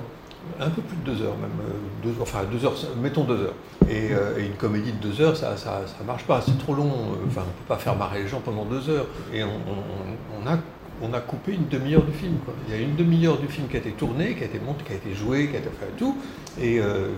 un 0.61 0.71
peu 0.71 0.83
plus 0.83 0.97
de 0.99 1.03
deux 1.03 1.25
heures 1.25 1.37
même, 1.37 1.51
euh, 1.61 1.73
deux, 2.03 2.15
enfin 2.21 2.41
deux 2.51 2.65
heures, 2.65 2.75
mettons 3.01 3.25
deux 3.25 3.41
heures. 3.41 3.55
Et, 3.89 4.13
euh, 4.13 4.39
une 4.39 4.55
comédie 4.55 4.93
de 4.93 5.09
deux 5.09 5.21
heures, 5.21 5.37
ça 5.37 5.57
ça, 5.57 5.83
ça 5.87 6.05
marche 6.07 6.25
pas, 6.25 6.41
c'est 6.41 6.59
trop 6.59 6.75
long, 6.75 6.93
enfin 7.27 7.43
on 7.43 7.59
peut 7.59 7.69
pas 7.69 7.77
faire 7.77 7.97
marrer 7.97 8.23
les 8.23 8.29
gens 8.29 8.41
pendant 8.41 8.65
deux 8.65 8.89
heures. 8.89 9.07
Et 9.33 9.43
on 9.43 10.47
a, 10.47 10.59
on 11.03 11.13
a 11.15 11.21
coupé 11.21 11.53
une 11.55 11.69
demi-heure 11.69 12.03
du 12.03 12.13
film. 12.13 12.37
Quoi. 12.45 12.55
Il 12.69 12.75
y 12.75 12.79
a 12.79 12.81
une 12.81 12.97
demi-heure 12.97 13.39
du 13.39 13.49
film 13.49 13.69
qui 13.69 13.77
a 13.77 13.79
été 13.79 13.93
tournée, 13.93 14.35
qui 14.35 14.43
a 14.43 14.47
été 14.47 14.59
montée, 14.59 14.85
qui 14.85 14.93
a 14.93 14.97
été 14.97 15.15
jouée, 15.15 15.49
qui 15.49 15.57
a 15.57 15.59
été 15.59 15.69
fait 15.69 15.97
tout, 15.97 16.17
et 16.61 16.79
euh, 16.79 17.09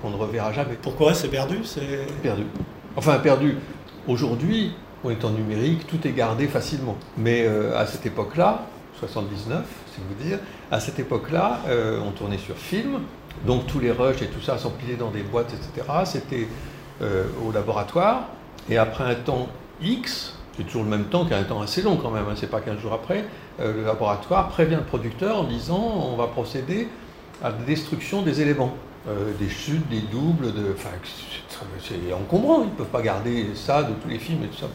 qu'on 0.00 0.10
ne 0.10 0.16
reverra 0.16 0.52
jamais 0.52 0.76
Pourquoi 0.80 1.14
c'est 1.14 1.28
perdu 1.28 1.58
C'est 1.64 2.06
perdu. 2.22 2.44
Enfin, 2.96 3.18
perdu. 3.18 3.56
Aujourd'hui, 4.08 4.72
on 5.04 5.10
est 5.10 5.24
en 5.24 5.30
numérique, 5.30 5.86
tout 5.86 6.06
est 6.06 6.12
gardé 6.12 6.46
facilement. 6.46 6.96
Mais 7.18 7.44
euh, 7.46 7.76
à 7.76 7.86
cette 7.86 8.06
époque-là, 8.06 8.66
79, 8.98 9.64
c'est 9.94 10.00
vous 10.02 10.28
dire, 10.28 10.38
à 10.70 10.80
cette 10.80 10.98
époque-là, 10.98 11.60
euh, 11.68 12.00
on 12.06 12.12
tournait 12.12 12.38
sur 12.38 12.56
film, 12.56 13.00
donc 13.46 13.66
tous 13.66 13.80
les 13.80 13.90
rushs 13.90 14.22
et 14.22 14.28
tout 14.28 14.40
ça 14.40 14.56
s'empilaient 14.56 14.96
dans 14.96 15.10
des 15.10 15.22
boîtes, 15.22 15.52
etc. 15.52 15.86
C'était 16.04 16.48
au 17.46 17.52
laboratoire, 17.52 18.28
et 18.70 18.78
après 18.78 19.04
un 19.04 19.14
temps 19.16 19.48
X, 19.82 20.35
c'est 20.56 20.64
toujours 20.64 20.84
le 20.84 20.90
même 20.90 21.04
temps 21.04 21.24
qu'un 21.26 21.42
temps 21.42 21.60
assez 21.60 21.82
long 21.82 21.96
quand 21.96 22.10
même, 22.10 22.24
hein, 22.30 22.34
c'est 22.36 22.50
pas 22.50 22.60
15 22.60 22.78
jours 22.78 22.92
après, 22.92 23.24
euh, 23.60 23.74
le 23.74 23.84
laboratoire 23.84 24.48
prévient 24.48 24.76
le 24.76 24.82
producteur 24.84 25.40
en 25.40 25.44
disant 25.44 26.08
on 26.12 26.16
va 26.16 26.26
procéder 26.26 26.88
à 27.42 27.50
la 27.50 27.54
destruction 27.66 28.22
des 28.22 28.40
éléments. 28.40 28.74
Euh, 29.08 29.30
des 29.38 29.48
chutes, 29.48 29.88
des 29.88 30.00
doubles, 30.00 30.52
de, 30.52 30.74
c'est- 31.80 32.12
encombrant, 32.12 32.62
ils 32.62 32.70
ne 32.70 32.70
peuvent 32.74 32.86
pas 32.88 33.02
garder 33.02 33.46
ça 33.54 33.84
de 33.84 33.92
tous 34.02 34.08
les 34.08 34.18
films 34.18 34.42
et 34.42 34.48
tout 34.48 34.56
ça. 34.58 34.66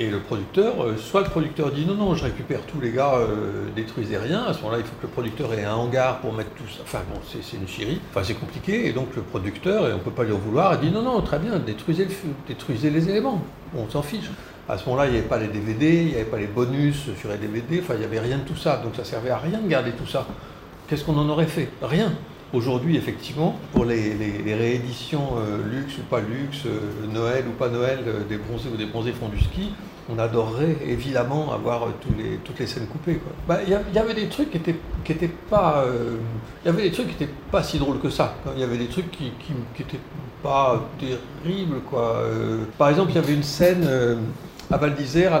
Et 0.00 0.10
le 0.10 0.18
producteur, 0.18 0.82
euh, 0.82 0.96
soit 0.96 1.20
le 1.20 1.28
producteur 1.28 1.70
dit 1.70 1.86
non, 1.86 1.94
non, 1.94 2.14
je 2.16 2.24
récupère 2.24 2.62
tous 2.62 2.80
les 2.80 2.90
gars, 2.90 3.12
détruisez 3.76 4.16
rien, 4.18 4.42
à 4.42 4.52
ce 4.52 4.58
moment-là, 4.62 4.78
il 4.78 4.84
faut 4.84 4.96
que 5.00 5.06
le 5.06 5.12
producteur 5.12 5.52
ait 5.54 5.64
un 5.64 5.74
hangar 5.74 6.18
pour 6.18 6.32
mettre 6.32 6.50
tout 6.56 6.66
ça. 6.68 6.80
Enfin 6.82 6.98
bon, 7.14 7.20
c'est 7.30 7.56
une 7.56 7.68
chérie, 7.68 8.00
enfin 8.10 8.22
c'est 8.24 8.34
compliqué, 8.34 8.88
et 8.88 8.92
donc 8.92 9.14
le 9.14 9.22
producteur, 9.22 9.88
et 9.88 9.92
on 9.92 9.98
ne 9.98 10.02
peut 10.02 10.10
pas 10.10 10.24
lui 10.24 10.32
en 10.32 10.38
vouloir, 10.38 10.74
il 10.82 10.88
dit 10.88 10.90
non, 10.92 11.02
non, 11.02 11.20
très 11.20 11.38
bien, 11.38 11.56
détruisez, 11.60 12.06
le, 12.06 12.10
détruisez 12.48 12.90
les 12.90 13.08
éléments, 13.08 13.40
on 13.76 13.88
s'en 13.88 14.02
fiche. 14.02 14.30
À 14.68 14.76
ce 14.78 14.84
moment-là, 14.86 15.06
il 15.06 15.12
n'y 15.12 15.18
avait 15.18 15.28
pas 15.28 15.38
les 15.38 15.46
DVD, 15.46 16.00
il 16.02 16.06
n'y 16.08 16.14
avait 16.14 16.24
pas 16.24 16.38
les 16.38 16.48
bonus 16.48 17.08
sur 17.20 17.28
les 17.30 17.36
DVD, 17.38 17.80
enfin 17.80 17.94
il 17.94 18.00
n'y 18.00 18.04
avait 18.04 18.18
rien 18.18 18.38
de 18.38 18.42
tout 18.42 18.56
ça, 18.56 18.78
donc 18.82 18.96
ça 18.96 19.04
servait 19.04 19.30
à 19.30 19.38
rien 19.38 19.58
de 19.60 19.68
garder 19.68 19.92
tout 19.92 20.06
ça. 20.08 20.26
Qu'est-ce 20.88 21.04
qu'on 21.04 21.16
en 21.16 21.28
aurait 21.28 21.46
fait? 21.46 21.68
Rien. 21.82 22.12
Aujourd'hui, 22.52 22.96
effectivement, 22.96 23.58
pour 23.72 23.84
les, 23.84 24.14
rééditions 24.54 25.34
euh, 25.38 25.58
luxe 25.70 25.98
ou 25.98 26.02
pas 26.08 26.20
luxe, 26.20 26.62
euh, 26.66 26.80
Noël 27.12 27.44
ou 27.48 27.52
pas 27.52 27.68
Noël, 27.68 27.98
euh, 28.06 28.20
des 28.28 28.36
bronzés 28.38 28.68
ou 28.72 28.76
des 28.76 28.86
bronzés 28.86 29.12
font 29.12 29.28
du 29.28 29.38
ski, 29.40 29.72
on 30.08 30.18
adorerait 30.18 30.76
évidemment 30.86 31.52
avoir 31.52 31.88
tous 32.00 32.14
les, 32.16 32.36
toutes 32.44 32.58
les 32.60 32.66
scènes 32.68 32.86
coupées. 32.86 33.20
Bah, 33.48 33.58
Il 33.64 33.70
y, 33.70 33.74
a- 33.74 33.82
il 33.88 33.94
y 33.94 33.98
avait 33.98 34.14
des 34.14 34.28
trucs 34.28 34.50
qui 34.50 34.56
étaient, 34.58 35.28
pas, 35.50 35.84
il 36.64 36.68
y 36.68 36.70
avait 36.72 36.82
des 36.84 36.92
trucs 36.92 37.16
qui 37.18 37.26
pas 37.50 37.62
si 37.64 37.78
drôles 37.78 37.98
que 38.00 38.10
ça. 38.10 38.36
Il 38.54 38.60
y 38.60 38.64
avait 38.64 38.78
des 38.78 38.86
trucs 38.86 39.10
qui, 39.10 39.32
qui, 39.40 39.52
qui 39.74 39.82
étaient 39.82 40.00
pas 40.42 40.88
terribles, 41.00 41.80
quoi. 41.90 42.22
Par 42.78 42.88
exemple, 42.90 43.10
il 43.10 43.16
y 43.16 43.18
avait 43.18 43.34
une 43.34 43.42
scène. 43.42 43.84
À 44.70 44.76
Val 44.78 44.94
d'Isère, 44.94 45.40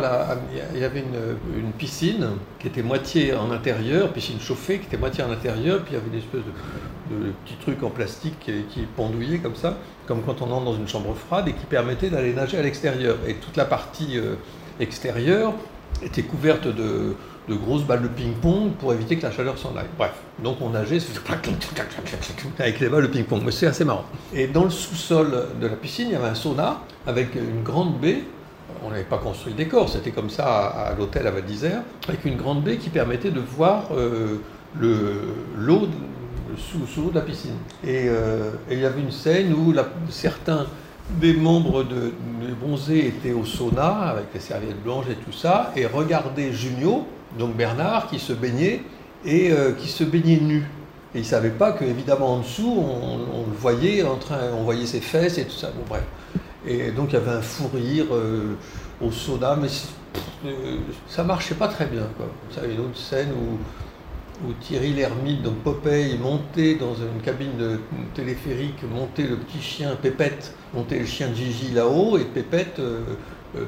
il 0.74 0.80
y 0.80 0.84
avait 0.84 1.00
une, 1.00 1.72
piscine 1.72 2.28
qui 2.58 2.68
était 2.68 2.82
moitié 2.82 3.34
en 3.34 3.50
intérieur, 3.50 4.12
piscine 4.12 4.40
chauffée 4.40 4.78
qui 4.78 4.86
était 4.86 4.96
moitié 4.96 5.24
en 5.24 5.30
intérieur, 5.30 5.80
puis 5.80 5.94
il 5.94 5.94
y 5.94 6.00
avait 6.00 6.08
une 6.08 6.18
espèce 6.18 6.42
de, 7.10 7.32
petit 7.44 7.56
truc 7.60 7.82
en 7.82 7.90
plastique 7.90 8.38
qui, 8.40 8.52
qui, 8.70 8.82
pendouillait 8.96 9.38
comme 9.38 9.56
ça, 9.56 9.78
comme 10.06 10.22
quand 10.22 10.42
on 10.42 10.50
entre 10.50 10.64
dans 10.64 10.76
une 10.76 10.88
chambre 10.88 11.14
froide, 11.14 11.48
et 11.48 11.52
qui 11.52 11.66
permettait 11.66 12.08
d'aller 12.08 12.34
nager 12.34 12.58
à 12.58 12.62
l'extérieur. 12.62 13.16
Et 13.26 13.34
toute 13.34 13.56
la 13.56 13.64
partie 13.64 14.16
euh, 14.18 14.34
extérieure 14.80 15.54
était 16.02 16.22
couverte 16.22 16.68
de, 16.68 17.14
grosses 17.48 17.84
balles 17.84 18.02
de 18.02 18.08
ping-pong 18.08 18.72
pour 18.78 18.92
éviter 18.92 19.16
que 19.16 19.22
la 19.22 19.32
chaleur 19.32 19.58
s'en 19.58 19.76
aille. 19.76 19.86
Bref, 19.98 20.14
donc 20.42 20.58
on 20.60 20.70
nageait 20.70 20.98
avec 22.58 22.80
les 22.80 22.88
balles 22.88 23.02
de 23.02 23.08
ping-pong, 23.08 23.42
mais 23.44 23.52
c'est 23.52 23.66
assez 23.66 23.84
marrant. 23.84 24.04
Et 24.32 24.46
dans 24.46 24.64
le 24.64 24.70
sous-sol 24.70 25.46
de 25.60 25.66
la 25.66 25.76
piscine, 25.76 26.08
il 26.08 26.12
y 26.12 26.16
avait 26.16 26.28
un 26.28 26.34
sauna 26.34 26.80
avec 27.06 27.34
une 27.34 27.62
grande 27.62 27.98
baie 27.98 28.22
on 28.84 28.90
n'avait 28.90 29.04
pas 29.04 29.18
construit 29.18 29.52
le 29.52 29.58
décor, 29.58 29.88
c'était 29.88 30.10
comme 30.10 30.30
ça 30.30 30.46
à, 30.46 30.94
l'hôtel 30.94 31.26
à 31.26 31.30
Val 31.30 31.44
d'Isère, 31.44 31.82
avec 32.08 32.24
une 32.24 32.36
grande 32.36 32.62
baie 32.62 32.76
qui 32.76 32.90
permettait 32.90 33.30
de 33.30 33.40
voir 33.40 33.88
euh, 33.92 34.38
l'eau 34.78 35.88
sous, 36.56 36.86
sous 36.86 37.02
l'eau 37.02 37.10
de 37.10 37.16
la 37.16 37.22
piscine. 37.22 37.56
Euh, 37.86 38.52
et, 38.70 38.74
il 38.74 38.80
y 38.80 38.84
avait 38.84 39.00
une 39.00 39.12
scène 39.12 39.52
où 39.52 39.74
certains 40.08 40.66
des 41.10 41.34
membres 41.34 41.84
de, 41.84 42.12
Bronzé 42.60 43.06
étaient 43.06 43.32
au 43.32 43.44
sauna 43.44 44.08
avec 44.08 44.26
les 44.34 44.40
serviettes 44.40 44.82
blanches 44.82 45.06
et 45.10 45.14
tout 45.14 45.32
ça, 45.32 45.72
et 45.76 45.86
regardaient 45.86 46.52
Junio, 46.52 47.06
donc 47.38 47.56
Bernard, 47.56 48.08
qui 48.08 48.18
se 48.18 48.32
baignait 48.32 48.82
et 49.24 49.50
euh, 49.50 49.72
qui 49.72 49.88
se 49.88 50.04
baignait 50.04 50.40
nu. 50.40 50.64
Et 51.14 51.18
ils 51.18 51.22
ne 51.22 51.26
savaient 51.26 51.50
pas 51.50 51.72
qu'évidemment 51.72 52.34
en 52.34 52.38
dessous, 52.38 52.74
on, 52.76 53.50
le 53.50 53.56
voyait 53.56 54.02
en 54.02 54.16
train, 54.16 54.38
on 54.58 54.64
voyait 54.64 54.86
ses 54.86 55.00
fesses 55.00 55.38
et 55.38 55.44
tout 55.44 55.56
ça. 55.56 55.68
Bon 55.68 55.84
bref. 55.88 56.02
Et 56.66 56.90
donc 56.90 57.10
il 57.10 57.14
y 57.14 57.16
avait 57.16 57.30
un 57.30 57.42
fou 57.42 57.68
rire 57.72 58.06
euh, 58.10 58.54
au 59.00 59.10
sauna, 59.10 59.56
mais 59.60 59.68
euh, 60.46 60.78
ça 61.06 61.22
marchait 61.22 61.54
pas 61.54 61.68
très 61.68 61.86
bien. 61.86 62.06
Quoi. 62.16 62.26
Vous 62.48 62.54
savez, 62.54 62.74
une 62.74 62.80
autre 62.80 62.96
scène 62.96 63.28
où, 63.30 63.58
Thierry 64.60 64.92
Lhermitte, 64.92 65.42
donc 65.42 65.56
Popeye, 65.58 66.18
montait 66.18 66.74
dans 66.74 66.94
une 66.94 67.22
cabine 67.24 67.56
de 67.56 67.80
téléphérique, 68.14 68.82
montait 68.92 69.26
le 69.26 69.36
petit 69.36 69.62
chien 69.62 69.96
Pépette, 70.00 70.52
montait 70.74 70.98
le 70.98 71.06
chien 71.06 71.28
Gigi 71.34 71.72
là-haut, 71.72 72.18
et 72.18 72.24
Pépette 72.24 72.78
euh, 72.80 73.00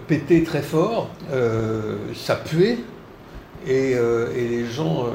pétait 0.06 0.42
très 0.42 0.60
fort, 0.60 1.08
ça 2.14 2.36
puait, 2.36 2.80
et 3.66 3.94
les 4.36 4.66
gens 4.66 5.06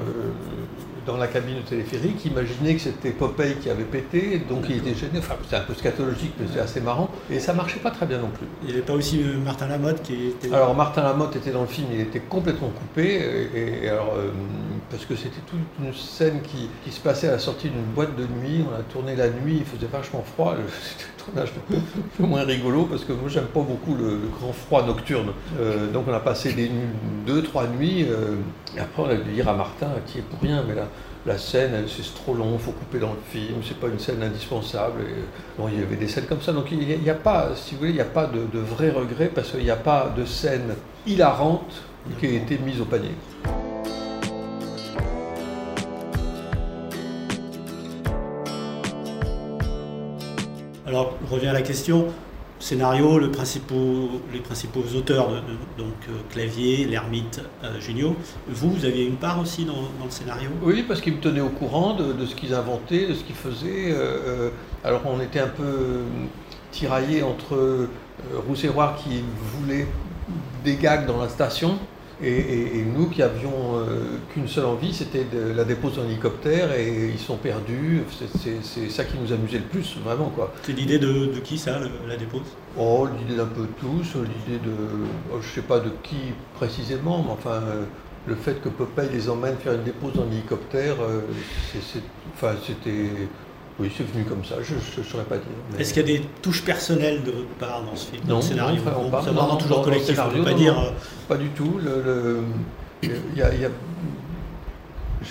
dans 1.05 1.17
la 1.17 1.27
cabine 1.27 1.57
de 1.57 1.61
téléphérique, 1.61 2.25
imaginait 2.25 2.75
que 2.75 2.81
c'était 2.81 3.11
Popeye 3.11 3.55
qui 3.55 3.69
avait 3.69 3.83
pété, 3.83 4.41
donc 4.49 4.65
il 4.69 4.77
était 4.77 4.93
gêné. 4.93 5.19
Enfin, 5.19 5.35
c'est 5.49 5.55
un 5.55 5.61
peu 5.61 5.73
scatologique, 5.73 6.33
mais 6.39 6.45
c'est 6.53 6.59
assez 6.59 6.81
marrant. 6.81 7.09
Et 7.29 7.39
ça 7.39 7.53
marchait 7.53 7.79
pas 7.79 7.91
très 7.91 8.05
bien 8.05 8.19
non 8.19 8.29
plus. 8.29 8.47
Il 8.61 8.67
n'y 8.67 8.73
avait 8.73 8.81
pas 8.81 8.93
aussi 8.93 9.21
euh, 9.21 9.37
Martin 9.37 9.67
Lamotte 9.67 10.01
qui 10.01 10.27
était. 10.27 10.53
Alors, 10.53 10.75
Martin 10.75 11.03
Lamotte 11.03 11.35
était 11.35 11.51
dans 11.51 11.61
le 11.61 11.67
film, 11.67 11.87
il 11.93 12.01
était 12.01 12.19
complètement 12.19 12.69
coupé. 12.69 13.49
Et, 13.55 13.89
alors, 13.89 14.13
euh, 14.17 14.31
parce 14.89 15.05
que 15.05 15.15
c'était 15.15 15.41
toute 15.47 15.59
une 15.79 15.93
scène 15.93 16.41
qui, 16.41 16.91
se 16.91 16.99
passait 16.99 17.27
à 17.27 17.33
la 17.33 17.39
sortie 17.39 17.69
d'une 17.69 17.83
boîte 17.83 18.15
de 18.15 18.23
nuit. 18.23 18.63
On 18.69 18.75
a 18.75 18.83
tourné 18.83 19.15
la 19.15 19.29
nuit, 19.29 19.57
il 19.59 19.65
faisait 19.65 19.89
vachement 19.91 20.23
froid. 20.23 20.55
C'était 20.83 21.09
un 21.09 21.25
tournage 21.25 21.49
un 21.71 22.01
peu 22.17 22.23
moins 22.23 22.43
rigolo 22.43 22.85
parce 22.85 23.03
que 23.03 23.13
moi, 23.13 23.29
j'aime 23.29 23.45
pas 23.45 23.61
beaucoup 23.61 23.95
le, 23.95 24.19
grand 24.39 24.53
froid 24.53 24.85
nocturne. 24.85 25.31
Euh, 25.59 25.91
donc, 25.91 26.05
on 26.07 26.13
a 26.13 26.19
passé 26.19 26.53
des 26.53 26.69
deux, 27.25 27.41
trois 27.43 27.67
nuits. 27.67 28.01
et 28.75 28.79
après, 28.79 29.03
on 29.03 29.09
a 29.09 29.15
dû 29.15 29.31
dire 29.31 29.47
à 29.49 29.53
Martin, 29.53 29.89
qui 30.05 30.19
est 30.19 30.23
pour 30.23 30.39
rien, 30.41 30.63
mais 30.67 30.75
là, 30.75 30.87
la 31.25 31.37
scène, 31.37 31.85
c'est 31.87 32.13
trop 32.15 32.33
long, 32.33 32.53
il 32.53 32.59
faut 32.59 32.71
couper 32.71 32.99
dans 32.99 33.13
le 33.13 33.19
film, 33.31 33.61
c'est 33.65 33.79
pas 33.79 33.87
une 33.87 33.99
scène 33.99 34.21
indispensable. 34.21 35.01
Et, 35.01 35.63
il 35.71 35.79
y 35.79 35.83
avait 35.83 35.95
des 35.95 36.07
scènes 36.07 36.25
comme 36.25 36.41
ça. 36.41 36.51
Donc 36.51 36.65
il 36.71 36.79
n'y 36.79 37.09
a, 37.09 37.13
pas, 37.13 37.51
si 37.55 37.75
vous 37.75 37.79
voulez, 37.79 37.91
il 37.91 37.95
n'y 37.95 38.01
a 38.01 38.05
pas 38.05 38.25
de, 38.25 38.45
de 38.51 38.59
vrai 38.59 38.89
regret 38.89 39.31
parce 39.33 39.51
qu'il 39.51 39.63
n'y 39.63 39.69
a 39.69 39.75
pas 39.75 40.13
de 40.15 40.25
scène 40.25 40.75
hilarante 41.07 41.81
qui 42.19 42.25
a 42.25 42.29
été 42.31 42.57
mise 42.57 42.81
au 42.81 42.85
panier. 42.85 43.11
Alors, 50.93 51.17
je 51.27 51.33
reviens 51.33 51.49
à 51.49 51.53
la 51.53 51.63
question 51.63 52.05
scénario, 52.59 53.17
les 53.17 53.27
principaux 53.29 54.11
auteurs, 54.95 55.27
donc 55.75 55.87
euh, 56.07 56.11
Clavier, 56.29 56.85
L'Ermite, 56.85 57.41
euh. 57.63 57.79
Vous, 58.47 58.69
vous 58.69 58.85
aviez 58.85 59.03
une 59.03 59.15
part 59.15 59.39
aussi 59.39 59.65
dans, 59.65 59.73
le 59.73 60.11
scénario? 60.11 60.51
Oui, 60.61 60.85
parce 60.87 61.01
qu'ils 61.01 61.15
me 61.15 61.19
tenaient 61.19 61.41
au 61.41 61.49
courant 61.49 61.95
de, 61.95 62.23
ce 62.27 62.35
qu'ils 62.35 62.53
inventaient, 62.53 63.07
de 63.07 63.15
ce 63.15 63.23
qu'ils 63.23 63.33
faisaient. 63.33 63.91
Euh, 63.91 64.51
alors 64.83 65.01
on 65.07 65.19
était 65.19 65.39
un 65.39 65.47
peu 65.47 66.01
tiraillés 66.69 67.23
entre 67.23 67.87
Rousseroir 68.47 68.95
qui 68.97 69.23
voulait 69.57 69.87
des 70.63 70.75
gags 70.75 71.07
dans 71.07 71.19
la 71.19 71.27
station 71.27 71.79
et, 72.23 72.85
nous 72.95 73.09
qui 73.09 73.21
avions 73.21 73.75
euh, 73.75 74.17
qu'une 74.33 74.47
seule 74.47 74.65
envie, 74.65 74.93
c'était 74.93 75.25
de 75.25 75.51
la 75.51 75.63
déposer 75.63 76.01
en 76.01 76.05
hélicoptère 76.05 76.73
et 76.73 77.09
ils 77.13 77.19
sont 77.19 77.37
perdus. 77.37 78.03
C'est 78.09 78.89
ça 78.89 79.03
qui 79.03 79.17
nous 79.17 79.33
amusait 79.33 79.59
le 79.59 79.65
plus, 79.65 79.97
vraiment. 80.03 80.29
quoi. 80.29 80.53
C'est 80.63 80.73
l'idée 80.73 80.99
de, 80.99 81.27
qui 81.43 81.57
ça, 81.57 81.79
la 82.07 82.15
dépose? 82.15 82.41
Oh, 82.77 83.07
l'idée 83.19 83.35
d'un 83.35 83.45
peu 83.45 83.67
tous, 83.79 84.15
l'idée 84.15 84.59
de. 84.63 84.71
Oh, 85.31 85.37
je 85.41 85.47
ne 85.47 85.53
sais 85.53 85.61
pas 85.61 85.79
de 85.79 85.91
qui 86.03 86.17
précisément, 86.55 87.23
mais 87.23 87.31
enfin. 87.31 87.61
Euh, 87.63 87.83
le 88.25 88.35
fait 88.35 88.61
que 88.61 88.69
Popeye 88.69 89.09
les 89.11 89.29
emmène 89.29 89.57
faire 89.57 89.73
une 89.73 89.83
dépose 89.83 90.17
en 90.17 90.31
hélicoptère, 90.31 90.95
euh, 91.01 91.21
c'était 92.65 93.27
oui, 93.79 93.91
c'est 93.95 94.05
venu 94.05 94.23
comme 94.23 94.45
ça, 94.45 94.55
je 94.61 94.75
ne 94.75 95.05
saurais 95.05 95.23
pas 95.23 95.37
dire. 95.37 95.79
Est-ce 95.79 95.93
qu'il 95.93 96.07
y 96.07 96.15
a 96.15 96.19
des 96.19 96.25
touches 96.41 96.63
personnelles 96.63 97.23
de 97.23 97.31
votre 97.31 97.47
part 97.59 97.81
dans 97.83 97.95
ce 97.95 98.11
film 98.11 98.21
Non, 98.23 98.29
dans 98.29 98.35
le 98.37 98.41
scénario 98.43 98.81
non, 98.83 99.09
pas. 99.09 99.23
Non, 99.31 99.55
toujours 99.55 99.81
collectif, 99.81 100.15
scénario, 100.15 100.43
pas 100.43 100.53
dire. 100.53 100.79
Euh, 100.79 100.91
pas 101.27 101.37
du 101.37 101.49
tout. 101.49 101.79
Le, 101.83 102.41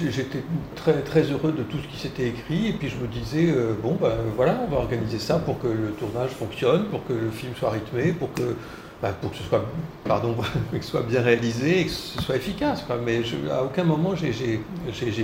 J'étais 0.01 0.43
très, 0.75 1.03
très 1.03 1.23
heureux 1.23 1.53
de 1.53 1.63
tout 1.63 1.77
ce 1.77 1.87
qui 1.87 2.01
s'était 2.01 2.29
écrit 2.29 2.69
et 2.69 2.73
puis 2.73 2.89
je 2.89 2.97
me 2.97 3.07
disais, 3.07 3.53
euh, 3.55 3.75
bon 3.81 3.97
ben 4.01 4.13
voilà, 4.37 4.59
on 4.67 4.71
va 4.71 4.79
organiser 4.79 5.19
ça 5.19 5.39
pour 5.39 5.61
que 5.61 5.67
le 5.67 5.91
tournage 5.99 6.31
fonctionne, 6.31 6.87
pour 6.87 7.07
que 7.07 7.13
le 7.13 7.31
film 7.31 7.53
soit 7.59 7.71
rythmé, 7.71 8.13
pour 8.13 8.33
que 8.33 8.57
bah, 9.03 9.13
pour 9.21 9.33
que 9.33 9.37
ce 9.37 10.91
soit, 10.91 11.03
bien 11.03 11.23
réalisé 11.23 11.81
et 11.81 11.85
que 11.87 11.91
ce 11.91 12.23
soit 12.23 12.37
efficace. 12.37 12.85
Mais 13.05 13.21
à 13.51 13.65
aucun 13.65 13.83
moment 13.83 14.15
j'ai 14.15 14.61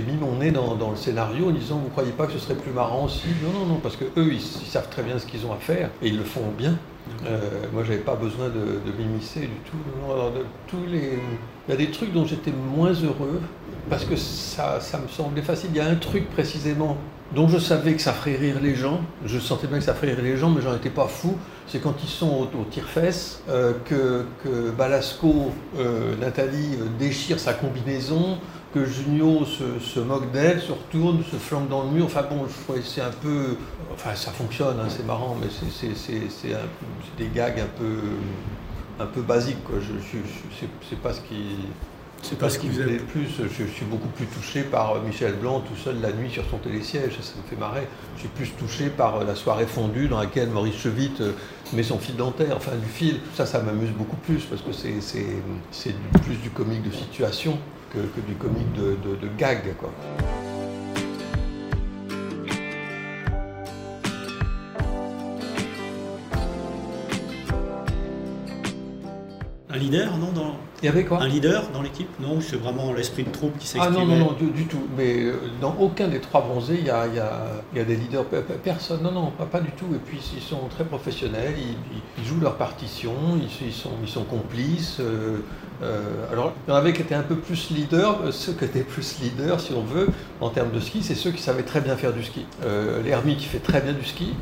mis 0.01 0.17
mon 0.19 0.35
nez 0.35 0.51
dans, 0.51 0.91
le 0.91 0.97
scénario 0.97 1.47
en 1.47 1.51
disant 1.51 1.77
vous 1.77 1.85
ne 1.85 1.89
croyez 1.89 2.11
pas 2.11 2.27
que 2.27 2.33
ce 2.33 2.39
serait 2.39 2.55
plus 2.55 2.73
marrant 2.73 3.05
aussi 3.05 3.27
Non, 3.41 3.57
non, 3.57 3.65
non, 3.65 3.79
parce 3.81 3.95
que 3.95 4.03
eux 4.17 4.33
ils, 4.33 4.41
savent 4.41 4.89
très 4.89 5.03
bien 5.03 5.17
ce 5.17 5.25
qu'ils 5.25 5.45
ont 5.45 5.53
à 5.53 5.57
faire 5.57 5.89
et 6.01 6.09
ils 6.09 6.17
le 6.17 6.25
font 6.25 6.41
bien. 6.57 6.77
Euh, 7.25 7.39
moi 7.73 7.83
j'avais 7.83 7.99
pas 7.99 8.15
besoin 8.15 8.47
de, 8.49 8.91
m'immiscer 8.97 9.41
du 9.41 9.69
tout. 9.69 9.77
tous 10.67 10.85
les... 10.89 11.19
Il 11.67 11.71
y 11.71 11.73
a 11.73 11.77
des 11.77 11.91
trucs 11.91 12.13
dont 12.13 12.25
j'étais 12.25 12.51
moins 12.51 12.93
heureux 12.93 13.41
parce 13.89 14.05
que 14.05 14.15
ça, 14.15 14.79
ça 14.79 14.99
me 14.99 15.07
semblait 15.07 15.41
facile. 15.41 15.69
Il 15.73 15.77
y 15.77 15.81
a 15.81 15.87
un 15.87 15.95
truc 15.95 16.29
précisément 16.29 16.97
dont 17.33 17.47
je 17.47 17.59
savais 17.59 17.93
que 17.93 18.01
ça 18.01 18.13
ferait 18.13 18.35
rire 18.35 18.57
les 18.61 18.75
gens, 18.75 19.01
je 19.25 19.37
sentais 19.37 19.67
bien 19.67 19.77
que 19.77 19.83
ça 19.83 19.93
ferait 19.93 20.13
rire 20.13 20.23
les 20.23 20.37
gens, 20.37 20.49
mais 20.49 20.61
j'en 20.61 20.75
étais 20.75 20.89
pas 20.89 21.07
fou, 21.07 21.37
c'est 21.67 21.79
quand 21.79 21.93
ils 22.03 22.09
sont 22.09 22.47
au, 22.59 22.63
tire-fesses, 22.71 23.43
euh, 23.49 23.73
que, 23.85 24.25
que, 24.43 24.71
Balasco, 24.71 25.51
euh, 25.77 26.15
Nathalie, 26.19 26.75
euh, 26.79 26.85
déchire 26.97 27.39
sa 27.39 27.53
combinaison, 27.53 28.39
que 28.73 28.85
Junio 28.85 29.45
se, 29.45 29.99
moque 29.99 30.31
d'elle, 30.31 30.61
se 30.61 30.71
retourne, 30.71 31.23
se 31.23 31.37
flanque 31.37 31.69
dans 31.69 31.83
le 31.83 31.89
mur, 31.89 32.05
enfin 32.05 32.23
bon, 32.29 32.45
c'est 32.83 33.01
un 33.01 33.11
peu... 33.11 33.57
Enfin 33.93 34.15
ça 34.15 34.31
fonctionne, 34.31 34.79
hein, 34.79 34.87
c'est 34.89 35.05
marrant, 35.05 35.35
mais 35.41 35.47
c'est 35.49 36.67
des 37.17 37.29
gags 37.33 37.59
un 37.59 37.79
peu, 37.79 37.99
un 38.99 39.07
peu 39.07 39.21
basiques, 39.21 39.63
quoi. 39.63 39.75
Je, 39.79 39.93
je, 39.99 40.65
c'est 40.87 41.01
pas 41.01 41.13
ce 41.13 41.21
qui... 41.21 41.57
C'est 42.21 42.37
pas 42.37 42.49
ce 42.49 42.59
qui 42.59 42.67
vous 42.67 42.81
le 42.81 42.97
plus. 42.97 43.27
Je, 43.39 43.63
suis 43.63 43.85
beaucoup 43.85 44.09
plus 44.09 44.25
touché 44.25 44.63
par 44.63 44.91
euh, 44.91 45.01
Michel 45.01 45.35
Blanc 45.35 45.61
tout 45.61 45.75
seul 45.81 46.01
la 46.01 46.11
nuit 46.11 46.29
sur 46.29 46.43
son 46.49 46.57
télésiège, 46.57 47.13
ça 47.21 47.33
me 47.41 47.49
fait 47.49 47.55
marrer. 47.55 47.87
Je 48.15 48.21
suis 48.21 48.29
plus 48.29 48.49
touché 48.51 48.89
par 48.89 49.17
euh, 49.17 49.23
la 49.23 49.35
soirée 49.35 49.65
fondue 49.65 50.07
dans 50.07 50.19
laquelle 50.19 50.49
Maurice 50.49 50.75
Chevite 50.75 51.21
euh, 51.21 51.31
met 51.71 51.81
son 51.81 51.97
fil 51.97 52.17
dentaire, 52.17 52.57
enfin 52.57 52.73
du 52.75 52.89
fil. 52.89 53.19
Ça, 53.35 53.45
ça 53.45 53.61
m'amuse 53.61 53.91
beaucoup 53.91 54.17
plus 54.17 54.43
parce 54.43 54.61
que 54.61 54.73
c'est 54.73 55.95
plus 56.23 56.35
du 56.35 56.49
comique 56.49 56.83
de 56.83 56.91
situation 56.91 57.57
que, 57.89 57.99
du 58.27 58.35
comique 58.35 58.71
de, 58.73 58.97
de, 59.03 59.15
de 59.15 59.27
gag. 59.37 59.75
Quoi. 59.77 59.91
leader, 69.79 70.17
non 70.17 70.31
dans... 70.31 70.55
Il 70.81 70.85
y 70.85 70.87
avait 70.87 71.03
quoi? 71.03 71.21
Un 71.21 71.27
leader 71.27 71.69
dans 71.73 71.81
l'équipe? 71.81 72.07
Non, 72.21 72.39
c'est 72.39 72.55
vraiment 72.55 72.93
l'esprit 72.93 73.23
de 73.23 73.31
troupe 73.31 73.57
qui 73.57 73.67
s'exprime. 73.67 73.95
Ah 73.97 73.99
non, 73.99 74.05
non, 74.05 74.17
non, 74.17 74.31
du, 74.33 74.65
tout. 74.65 74.87
Mais 74.95 75.23
euh, 75.23 75.33
dans 75.59 75.75
aucun 75.77 76.07
des 76.07 76.21
trois 76.21 76.41
bronzés, 76.41 76.77
il 76.79 76.85
y 76.85 76.89
a, 76.89 77.07
des 77.73 77.95
leaders. 77.95 78.23
Personne, 78.63 79.01
non, 79.03 79.11
non, 79.11 79.31
pas, 79.31 79.59
du 79.59 79.71
tout. 79.71 79.87
Et 79.93 79.97
puis, 79.97 80.19
ils 80.35 80.41
sont 80.41 80.67
très 80.69 80.85
professionnels, 80.85 81.55
ils, 81.57 82.25
jouent 82.25 82.39
leur 82.39 82.55
partition, 82.55 83.13
ils, 83.41 83.73
sont, 83.73 83.89
ils 84.01 84.09
sont 84.09 84.23
complices. 84.23 84.99
Euh, 85.01 85.39
euh, 85.81 86.31
alors, 86.31 86.53
il 86.67 86.71
y 86.71 86.73
en 86.73 86.75
avait 86.75 86.93
qui 86.93 87.01
étaient 87.01 87.15
un 87.15 87.23
peu 87.23 87.35
plus 87.35 87.69
leaders. 87.71 88.33
Ceux 88.33 88.53
qui 88.53 88.65
étaient 88.65 88.81
plus 88.81 89.19
leaders, 89.21 89.59
si 89.59 89.73
on 89.73 89.83
veut, 89.83 90.09
en 90.41 90.49
termes 90.49 90.71
de 90.71 90.79
ski, 90.79 91.03
c'est 91.03 91.15
ceux 91.15 91.31
qui 91.31 91.41
savaient 91.41 91.63
très 91.63 91.81
bien 91.81 91.95
faire 91.95 92.13
du 92.13 92.23
ski. 92.23 92.45
L'Hermie 93.05 93.37
qui 93.37 93.45
fait 93.45 93.59
très 93.59 93.81
bien 93.81 93.93
du 93.93 94.05
ski, 94.05 94.33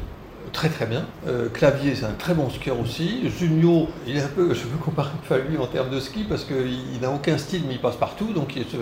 très 0.51 0.70
très 0.70 0.86
bien. 0.86 1.06
Euh, 1.27 1.50
Clavier, 1.50 1.96
c'est 1.96 2.06
un 2.06 2.13
très 2.17 2.34
bon 2.34 2.50
skieur 2.50 2.79
aussi. 2.79 3.29
Junio, 3.29 3.88
il 4.08 4.17
est 4.17 4.22
un 4.22 4.27
peu, 4.27 4.53
je 4.53 4.63
veux 4.63 4.77
comparer 4.84 5.12
un 5.13 5.27
peu 5.27 5.36
à 5.36 5.38
lui 5.38 5.58
en 5.58 5.67
termes 5.67 5.89
de 5.89 6.00
ski 6.00 6.25
parce 6.27 6.44
qu'il 6.44 7.00
n'a 7.01 7.12
aucun 7.12 7.38
style, 7.38 7.63
mais 7.67 7.75
il 7.75 7.79
passe 7.79 7.96
partout. 7.96 8.34
Donc, 8.34 8.56
il 8.56 8.63
est, 8.63 8.75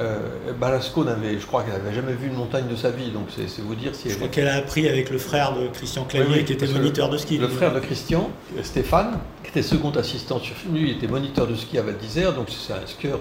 euh, 0.00 0.18
Balasco 0.60 1.04
n'avait, 1.04 1.38
je 1.38 1.46
crois 1.46 1.62
qu'elle 1.62 1.74
n'avait 1.74 1.94
jamais 1.94 2.12
vu 2.12 2.28
une 2.28 2.36
montagne 2.36 2.66
de 2.68 2.76
sa 2.76 2.90
vie. 2.90 3.10
Donc, 3.10 3.28
c'est 3.34 3.62
vous 3.62 3.74
dire 3.74 3.94
si. 3.94 4.10
Je 4.10 4.16
crois 4.16 4.28
qu'elle 4.28 4.48
a 4.48 4.56
appris 4.56 4.88
avec 4.88 5.10
le 5.10 5.18
frère 5.18 5.54
de 5.54 5.68
Christian 5.68 6.04
Clavier, 6.04 6.44
qui 6.44 6.52
était 6.52 6.66
moniteur 6.66 7.08
de 7.08 7.16
ski. 7.16 7.38
Le 7.38 7.48
frère 7.48 7.72
de 7.72 7.80
Christian, 7.80 8.30
Stéphane, 8.62 9.18
qui 9.42 9.50
était 9.50 9.62
second 9.62 9.90
assistant 9.90 10.38
sur 10.38 10.54
lui, 10.72 10.90
il 10.90 10.96
était 10.96 11.08
moniteur 11.08 11.46
de 11.46 11.54
ski 11.54 11.78
à 11.78 11.82
Val 11.82 11.96
d'Isère, 11.96 12.32
donc 12.34 12.48
c'est 12.48 12.72
un 12.72 12.86
skieur 12.86 13.18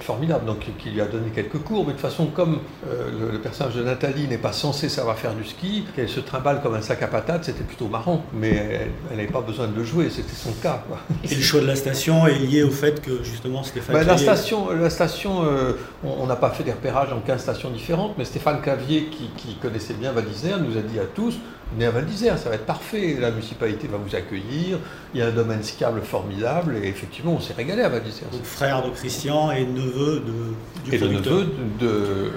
formidable, 0.00 0.44
donc 0.46 0.66
qui 0.78 0.90
lui 0.90 1.00
a 1.00 1.06
donné 1.06 1.30
quelques 1.34 1.58
cours. 1.58 1.84
Mais 1.86 1.92
de 1.92 1.98
toute 1.98 2.00
façon, 2.00 2.26
comme 2.26 2.60
le, 2.86 3.32
le 3.32 3.40
personnage 3.40 3.74
de 3.74 3.82
Nathalie 3.82 4.28
n'est 4.28 4.38
pas 4.38 4.52
censé 4.52 4.88
savoir 4.88 5.18
faire 5.18 5.34
du 5.34 5.44
ski, 5.44 5.84
qu'elle 5.94 6.08
se 6.08 6.20
trimballe 6.20 6.60
comme 6.62 6.74
un 6.74 6.82
sac 6.82 7.02
à 7.02 7.08
patates, 7.08 7.44
c'était 7.44 7.64
plutôt 7.64 7.88
marrant, 7.88 8.24
mais 8.32 8.90
elle 9.10 9.16
n'avait 9.16 9.28
pas 9.28 9.40
besoin 9.40 9.66
de 9.66 9.76
le 9.76 9.84
jouer, 9.84 10.08
c'était 10.10 10.34
son 10.34 10.52
cas. 10.52 10.84
Et 11.24 11.34
le 11.34 11.40
choix 11.40 11.60
de 11.60 11.66
la 11.66 11.76
station 11.76 12.26
est 12.26 12.38
lié 12.38 12.62
au 12.62 12.70
fait 12.70 13.00
que 13.00 13.22
justement 13.22 13.62
Stéphane 13.62 13.96
ben, 13.96 14.06
La 14.06 14.16
station, 14.18 14.70
la 14.70 14.87
station 14.90 15.44
euh, 15.44 15.72
on 16.04 16.26
n'a 16.26 16.36
pas 16.36 16.50
fait 16.50 16.64
des 16.64 16.72
repérages 16.72 17.12
en 17.12 17.20
15 17.20 17.40
stations 17.40 17.70
différentes, 17.70 18.14
mais 18.18 18.24
Stéphane 18.24 18.60
Clavier, 18.60 19.08
qui, 19.36 19.56
connaissait 19.60 19.94
bien 19.94 20.12
Val 20.12 20.24
d'Isère, 20.24 20.58
nous 20.58 20.76
a 20.76 20.80
dit 20.80 20.98
à 20.98 21.04
tous, 21.04 21.38
venez 21.72 21.86
à 21.86 21.90
Val 21.90 22.06
d'Isère, 22.06 22.38
ça 22.38 22.48
va 22.48 22.54
être 22.54 22.66
parfait, 22.66 23.16
la 23.18 23.30
municipalité 23.30 23.88
va 23.88 23.98
vous 23.98 24.14
accueillir, 24.14 24.78
il 25.14 25.20
y 25.20 25.22
a 25.22 25.26
un 25.26 25.32
domaine 25.32 25.62
skiable 25.62 26.02
formidable, 26.02 26.76
et 26.82 26.88
effectivement 26.88 27.32
on 27.32 27.40
s'est 27.40 27.54
régalé 27.54 27.82
à 27.82 27.88
Val 27.88 28.02
d'Isère. 28.02 28.28
Donc 28.30 28.44
frère 28.44 28.84
de 28.84 28.90
Christian 28.90 29.50
et 29.50 29.64
neveu 29.64 30.20
de, 30.20 30.90
du 30.90 30.94
et 30.94 30.98
le 30.98 31.08
neveu 31.08 31.46
de 31.80 32.32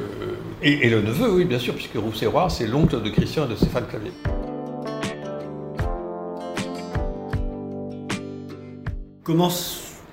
et, 0.63 0.89
le 0.89 1.01
neveu, 1.01 1.31
oui, 1.31 1.45
bien 1.45 1.57
sûr, 1.57 1.73
puisque 1.73 1.95
Rousserrois, 1.95 2.47
c'est 2.51 2.67
l'oncle 2.67 3.01
de 3.01 3.09
Christian 3.09 3.45
et 3.45 3.49
de 3.49 3.55
Stéphane 3.55 3.87
Clavier. 3.87 4.11
Comment 9.23 9.49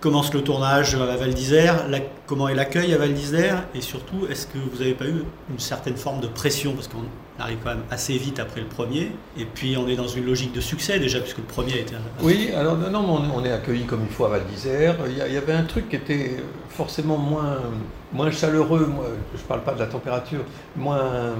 commence 0.00 0.32
le 0.32 0.42
tournage 0.42 0.94
à 0.94 1.16
Val 1.16 1.34
d'Isère 1.34 1.86
Comment 2.26 2.48
est 2.48 2.54
l'accueil 2.54 2.92
à 2.92 2.98
Val 2.98 3.14
d'Isère 3.14 3.64
Et 3.74 3.80
surtout, 3.80 4.26
est-ce 4.30 4.46
que 4.46 4.58
vous 4.58 4.78
n'avez 4.78 4.94
pas 4.94 5.06
eu 5.06 5.24
une 5.50 5.58
certaine 5.58 5.96
forme 5.96 6.20
de 6.20 6.26
pression 6.26 6.74
Parce 6.74 6.88
qu'on 6.88 7.04
arrive 7.38 7.58
quand 7.64 7.70
même 7.70 7.84
assez 7.90 8.16
vite 8.18 8.38
après 8.38 8.60
le 8.60 8.66
premier. 8.66 9.12
Et 9.38 9.44
puis, 9.44 9.76
on 9.76 9.88
est 9.88 9.96
dans 9.96 10.06
une 10.06 10.26
logique 10.26 10.52
de 10.52 10.60
succès 10.60 10.98
déjà, 10.98 11.20
puisque 11.20 11.38
le 11.38 11.44
premier 11.44 11.72
a 11.72 11.78
été 11.78 11.94
un... 11.94 12.22
Oui, 12.22 12.50
alors 12.54 12.76
non, 12.76 13.22
on 13.34 13.44
est 13.44 13.52
accueilli 13.52 13.84
comme 13.84 14.02
il 14.08 14.14
faut 14.14 14.26
à 14.26 14.28
Val 14.28 14.44
d'Isère. 14.44 14.96
Il, 15.08 15.16
y 15.16 15.36
avait 15.36 15.54
un 15.54 15.64
truc 15.64 15.88
qui 15.88 15.96
était 15.96 16.36
forcément 16.68 17.16
moins, 17.16 17.56
moins 18.12 18.30
chaleureux. 18.30 18.92
Je 19.34 19.40
ne 19.40 19.46
parle 19.46 19.62
pas 19.62 19.72
de 19.72 19.80
la 19.80 19.86
température. 19.86 20.40
Moins 20.76 21.34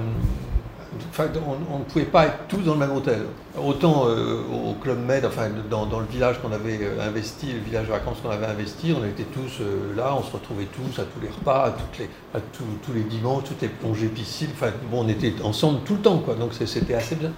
on, 1.71 1.79
ne 1.79 1.83
pouvait 1.83 2.05
pas 2.05 2.25
être 2.25 2.47
tous 2.47 2.61
dans 2.61 2.73
le 2.73 2.79
même 2.79 2.91
hôtel. 2.91 3.19
Autant 3.57 4.05
euh, 4.07 4.41
au 4.51 4.73
Club 4.73 4.99
Med, 5.05 5.25
enfin 5.25 5.49
dans, 5.69 5.99
le 5.99 6.05
village 6.05 6.41
qu'on 6.41 6.51
avait 6.51 6.79
euh, 6.81 7.07
investi, 7.07 7.53
le 7.53 7.59
village 7.59 7.87
de 7.87 7.91
vacances 7.91 8.17
qu'on 8.23 8.29
avait 8.29 8.45
investi, 8.45 8.93
on 8.97 9.05
était 9.05 9.23
tous 9.23 9.61
euh, 9.61 9.95
là, 9.95 10.15
on 10.17 10.23
se 10.23 10.31
retrouvait 10.31 10.67
tous 10.67 10.99
à 10.99 11.05
tous 11.05 11.19
les 11.21 11.29
repas, 11.29 11.67
à, 11.67 11.75
les, 11.99 12.09
à 12.33 12.41
tous 12.51 12.93
les 12.93 13.03
dimanches, 13.03 13.43
toutes 13.45 13.61
les 13.61 13.67
plongées 13.67 14.07
piscines. 14.07 14.49
Enfin 14.53 14.71
bon, 14.91 15.05
on 15.05 15.09
était 15.09 15.33
ensemble 15.43 15.79
tout 15.85 15.95
le 15.95 16.01
temps, 16.01 16.19
quoi. 16.19 16.35
Donc 16.35 16.51
c'était 16.53 16.95
assez 16.95 17.15
bien. 17.15 17.31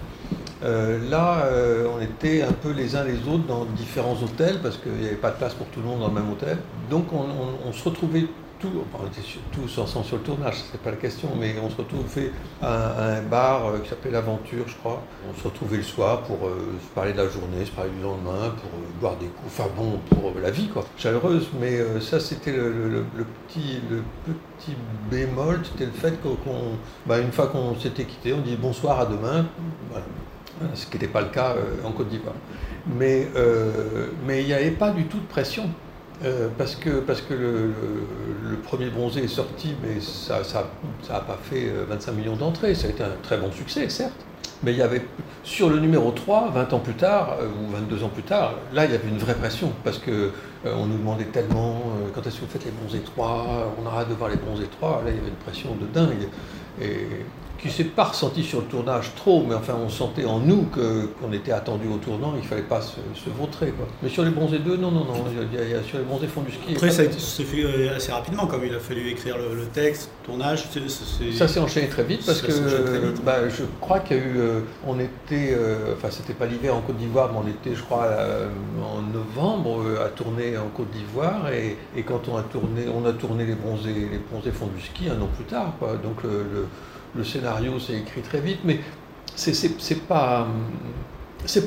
là, 0.62 1.46
on 1.96 2.00
était 2.00 2.42
un 2.42 2.52
peu 2.52 2.70
les 2.70 2.94
uns 2.96 3.04
les 3.04 3.18
autres 3.28 3.46
dans 3.46 3.64
différents 3.64 4.16
hôtels 4.22 4.60
parce 4.62 4.76
qu'il 4.76 4.92
n'y 4.92 5.06
avait 5.06 5.16
pas 5.16 5.30
de 5.30 5.36
place 5.36 5.54
pour 5.54 5.66
tout 5.66 5.80
le 5.80 5.86
monde 5.86 6.00
dans 6.00 6.08
le 6.08 6.14
même 6.14 6.30
hôtel. 6.30 6.58
Donc 6.90 7.06
on 7.12 7.72
se 7.72 7.84
retrouvait 7.84 8.26
on 8.64 9.06
était 9.06 9.26
tous 9.52 9.78
ensemble 9.78 10.06
sur 10.06 10.16
le 10.16 10.22
tournage, 10.22 10.54
c'est 10.70 10.80
pas 10.80 10.90
la 10.90 10.96
question, 10.96 11.28
mais 11.38 11.54
on 11.62 11.70
se 11.70 11.76
retrouvait 11.76 12.30
à, 12.60 13.16
un 13.16 13.22
bar 13.22 13.66
euh, 13.66 13.78
qui 13.78 13.88
s'appelait 13.88 14.10
l'Aventure, 14.10 14.64
je 14.66 14.74
crois. 14.76 15.02
On 15.28 15.38
se 15.38 15.44
retrouvait 15.44 15.78
le 15.78 15.82
soir 15.82 16.22
pour 16.22 16.46
euh, 16.46 16.78
se 16.80 16.94
parler 16.94 17.12
de 17.12 17.18
la 17.18 17.28
journée, 17.28 17.64
se 17.64 17.70
parler 17.70 17.90
du 17.90 18.02
lendemain, 18.02 18.50
pour 18.50 18.70
euh, 18.70 19.00
boire 19.00 19.16
des 19.16 19.26
coups, 19.26 19.46
enfin 19.46 19.68
bon, 19.76 19.98
pour 20.10 20.32
la 20.40 20.50
vie, 20.50 20.68
quoi. 20.68 20.84
Chaleureuse, 20.96 21.48
mais 21.60 21.78
ça, 22.00 22.20
c'était 22.20 22.52
le, 22.52 23.04
petit, 23.48 23.80
bémol, 25.10 25.60
c'était 25.64 25.86
le 25.86 25.92
fait 25.92 26.20
qu'on, 26.22 26.36
bah, 27.06 27.16
fois 27.32 27.48
qu'on 27.48 27.78
s'était 27.78 28.04
quitté, 28.04 28.32
on 28.32 28.40
dit 28.40 28.56
bonsoir, 28.56 29.00
à 29.00 29.06
demain, 29.06 29.46
ce 30.74 30.86
qui 30.86 30.92
n'était 30.92 31.08
pas 31.08 31.22
le 31.22 31.28
cas 31.28 31.54
en 31.84 31.92
Côte 31.92 32.08
d'Ivoire. 32.08 32.34
Mais 32.86 33.28
mais 34.26 34.42
il 34.42 34.46
n'y 34.46 34.52
avait 34.52 34.70
pas 34.70 34.90
du 34.90 35.04
tout 35.06 35.18
de 35.18 35.26
pression. 35.26 35.68
Euh, 36.24 36.48
parce 36.56 36.76
que, 36.76 37.00
parce 37.00 37.20
que 37.20 37.34
le, 37.34 38.56
premier 38.62 38.90
bronzé 38.90 39.24
est 39.24 39.28
sorti, 39.28 39.74
mais 39.82 40.00
ça 40.00 40.38
n'a 40.38 40.44
ça, 40.44 40.70
pas 41.08 41.38
fait 41.42 41.72
25 41.88 42.10
euh, 42.10 42.14
millions 42.14 42.36
d'entrées. 42.36 42.74
Ça 42.74 42.86
a 42.86 42.90
été 42.90 43.02
un 43.02 43.16
très 43.22 43.36
bon 43.38 43.50
succès, 43.50 43.88
certes. 43.88 44.24
Mais 44.62 44.72
il 44.72 44.78
y 44.78 44.82
avait, 44.82 45.02
sur 45.42 45.68
le 45.68 45.80
numéro 45.80 46.12
3, 46.12 46.52
20 46.54 46.72
ans 46.72 46.78
plus 46.78 46.94
tard, 46.94 47.36
euh, 47.40 47.48
ou 47.48 47.72
22 47.72 48.04
ans 48.04 48.08
plus 48.08 48.22
tard, 48.22 48.54
là, 48.72 48.84
il 48.84 48.92
y 48.92 48.94
avait 48.94 49.08
une 49.08 49.18
vraie 49.18 49.34
pression. 49.34 49.72
Parce 49.82 49.98
que 49.98 50.30
on 50.64 50.86
nous 50.86 50.96
demandait 50.96 51.24
tellement 51.24 51.82
quand 52.14 52.24
est-ce 52.24 52.36
que 52.36 52.42
vous 52.42 52.50
faites 52.50 52.64
les 52.64 52.70
bronzés 52.70 53.00
3 53.00 53.74
On 53.82 53.86
arrête 53.88 54.08
de 54.08 54.14
voir 54.14 54.30
les 54.30 54.36
bronzés 54.36 54.68
3. 54.78 55.02
Là, 55.04 55.10
il 55.10 55.16
y 55.16 55.18
avait 55.18 55.28
une 55.28 55.34
pression 55.34 55.74
de 55.74 55.86
dingue. 55.86 56.28
Et 56.80 57.08
qui 57.62 57.70
s'est 57.70 57.84
pas 57.84 58.04
ressenti 58.04 58.42
sur 58.42 58.60
le 58.60 58.66
tournage 58.66 59.12
trop, 59.14 59.44
mais 59.48 59.54
enfin 59.54 59.74
on 59.80 59.88
sentait 59.88 60.24
en 60.24 60.40
nous 60.40 60.66
qu'on 60.72 61.32
était 61.32 61.52
attendu 61.52 61.86
au 61.86 61.96
tournant, 61.96 62.34
il 62.36 62.46
fallait 62.46 62.62
pas 62.62 62.80
se, 62.80 62.96
vautrer. 63.38 63.68
Quoi. 63.68 63.86
Mais 64.02 64.08
sur 64.08 64.24
les 64.24 64.30
bronzés 64.30 64.58
2, 64.58 64.76
non, 64.76 64.90
non, 64.90 65.04
non, 65.04 65.14
sur 65.86 65.98
les 65.98 66.04
bronzés 66.04 66.26
fond 66.26 66.42
du 66.42 66.50
ski. 66.50 66.72
Après, 66.74 66.90
ça 66.90 67.04
s'est 67.10 67.44
fait 67.44 67.62
euh, 67.62 67.96
assez 67.96 68.10
rapidement, 68.10 68.46
comme 68.46 68.64
il 68.64 68.74
a 68.74 68.80
fallu 68.80 69.08
écrire 69.08 69.36
le, 69.38 69.64
texte, 69.66 70.10
le 70.22 70.26
tournage. 70.26 70.64
Ça 71.36 71.46
s'est 71.46 71.60
enchaîné 71.60 71.86
très 71.88 72.02
vite 72.02 72.26
parce 72.26 72.42
que 72.42 72.50
bah, 73.24 73.48
je 73.48 73.62
crois 73.80 74.00
qu'il 74.00 74.16
y 74.16 74.20
a 74.20 74.22
eu. 74.24 74.38
Euh, 74.38 74.60
on 74.84 74.98
était. 74.98 75.54
Euh, 75.56 75.94
enfin, 75.96 76.08
c'était 76.10 76.34
pas 76.34 76.46
l'hiver 76.46 76.74
en 76.74 76.80
Côte 76.80 76.96
d'Ivoire, 76.96 77.30
mais 77.32 77.38
on 77.44 77.48
était, 77.48 77.76
je 77.76 77.82
crois, 77.82 78.08
en 78.82 79.02
novembre 79.02 79.84
à 80.04 80.08
tourner 80.08 80.58
en 80.58 80.68
Côte 80.68 80.90
d'Ivoire. 80.90 81.48
Et, 81.52 82.02
quand 82.02 82.28
on 82.28 82.36
a 82.36 82.42
tourné, 82.42 82.86
on 82.92 83.06
a 83.06 83.12
tourné 83.12 83.44
les 83.44 83.54
bronzés, 83.54 83.92
les 83.92 84.18
bronzés 84.18 84.50
fond 84.50 84.66
du 84.66 84.82
ski 84.82 85.08
un 85.08 85.22
an 85.22 85.28
plus 85.36 85.44
tard. 85.44 85.74
Quoi. 85.78 85.96
Donc 86.02 86.24
le 86.24 86.42
le 86.52 86.66
scénario 87.24 87.78
s'est 87.78 87.98
écrit 87.98 88.22
très 88.22 88.40
vite, 88.40 88.60
mais 88.64 88.80
c'est 89.34 90.06
pas, 90.06 90.46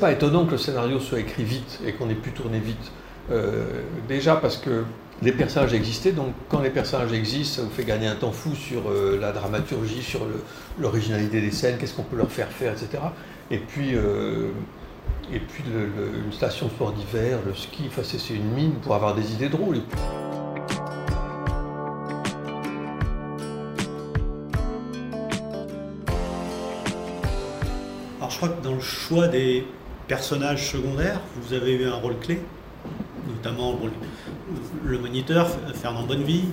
pas 0.00 0.12
étonnant 0.12 0.46
que 0.46 0.52
le 0.52 0.58
scénario 0.58 1.00
soit 1.00 1.20
écrit 1.20 1.44
vite 1.44 1.80
et 1.86 1.92
qu'on 1.92 2.08
ait 2.10 2.14
pu 2.14 2.32
tourner 2.32 2.58
vite. 2.58 2.92
Euh, 3.30 3.82
déjà 4.08 4.36
parce 4.36 4.56
que 4.56 4.84
les 5.22 5.32
personnages 5.32 5.72
existaient, 5.72 6.12
donc 6.12 6.32
quand 6.48 6.60
les 6.60 6.70
personnages 6.70 7.12
existent, 7.12 7.56
ça 7.56 7.62
vous 7.62 7.74
fait 7.74 7.84
gagner 7.84 8.06
un 8.06 8.14
temps 8.14 8.32
fou 8.32 8.54
sur 8.54 8.90
euh, 8.90 9.18
la 9.20 9.32
dramaturgie, 9.32 10.02
sur 10.02 10.20
l'originalité 10.78 11.40
des 11.40 11.50
scènes, 11.50 11.78
qu'est-ce 11.78 11.94
qu'on 11.94 12.02
peut 12.02 12.16
leur 12.16 12.30
faire 12.30 12.48
faire, 12.48 12.72
etc. 12.72 13.02
Et 13.50 13.58
puis, 13.58 13.94
euh, 13.94 14.50
et 15.32 15.40
puis 15.40 15.64
une 16.24 16.32
station 16.32 16.68
sport 16.68 16.92
d'hiver, 16.92 17.38
le 17.46 17.54
ski, 17.54 17.88
c'est 18.02 18.34
une 18.34 18.52
mine 18.52 18.74
pour 18.82 18.94
avoir 18.94 19.14
des 19.14 19.32
idées 19.32 19.48
drôles. 19.48 19.80
Je 28.30 28.36
crois 28.36 28.48
que 28.48 28.62
dans 28.62 28.74
le 28.74 28.80
choix 28.80 29.28
des 29.28 29.66
personnages 30.08 30.70
secondaires, 30.70 31.20
vous 31.36 31.54
avez 31.54 31.72
eu 31.72 31.86
un 31.86 31.94
rôle 31.94 32.18
clé, 32.18 32.40
notamment 33.28 33.78
le 34.84 34.98
moniteur, 34.98 35.48
Fernand 35.74 36.04
Bonnevie, 36.04 36.44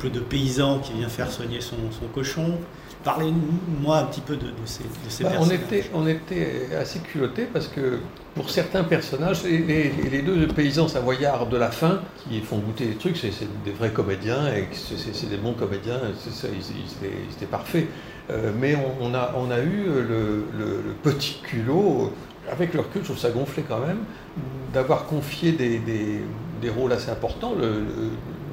couple 0.00 0.14
de 0.14 0.20
paysans 0.20 0.78
qui 0.78 0.92
vient 0.94 1.08
faire 1.08 1.30
soigner 1.30 1.60
son, 1.60 1.76
cochon. 2.14 2.58
Parlez-moi 3.04 3.98
un 3.98 4.04
petit 4.04 4.20
peu 4.20 4.36
de, 4.36 4.46
ces, 4.66 4.84
bah, 4.84 5.30
personnages. 5.30 5.38
On 5.40 5.50
était, 5.50 5.90
on 5.94 6.06
était 6.06 6.68
assez 6.78 6.98
culottés 6.98 7.46
parce 7.50 7.66
que 7.66 7.98
pour 8.34 8.50
certains 8.50 8.84
personnages, 8.84 9.44
et 9.44 9.92
les, 10.10 10.22
deux 10.22 10.46
paysans 10.48 10.88
savoyards 10.88 11.46
de 11.46 11.56
la 11.56 11.70
fin 11.70 12.00
qui 12.18 12.40
font 12.40 12.58
goûter 12.58 12.86
des 12.86 12.96
trucs, 12.96 13.16
c'est 13.16 13.32
des 13.64 13.72
vrais 13.72 13.90
comédiens 13.90 14.48
et 14.54 14.68
c'est 14.72 15.28
des 15.28 15.36
bons 15.38 15.54
comédiens, 15.54 16.00
ils 16.44 17.34
étaient 17.34 17.46
parfaits. 17.46 17.86
Euh, 18.30 18.52
mais 18.56 18.76
on, 19.00 19.14
a, 19.14 19.34
on, 19.36 19.50
a, 19.50 19.58
eu 19.60 19.86
le, 19.86 20.94
petit 21.02 21.40
culot, 21.42 22.12
avec 22.50 22.74
leur 22.74 22.84
recul, 22.84 23.00
je 23.00 23.06
trouve 23.06 23.18
ça 23.18 23.30
gonflé 23.30 23.64
quand 23.66 23.80
même, 23.80 24.00
d'avoir 24.72 25.06
confié 25.06 25.52
des, 25.52 25.80
des, 25.80 26.70
rôles 26.70 26.92
assez 26.92 27.10
importants. 27.10 27.54
Le, 27.58 27.82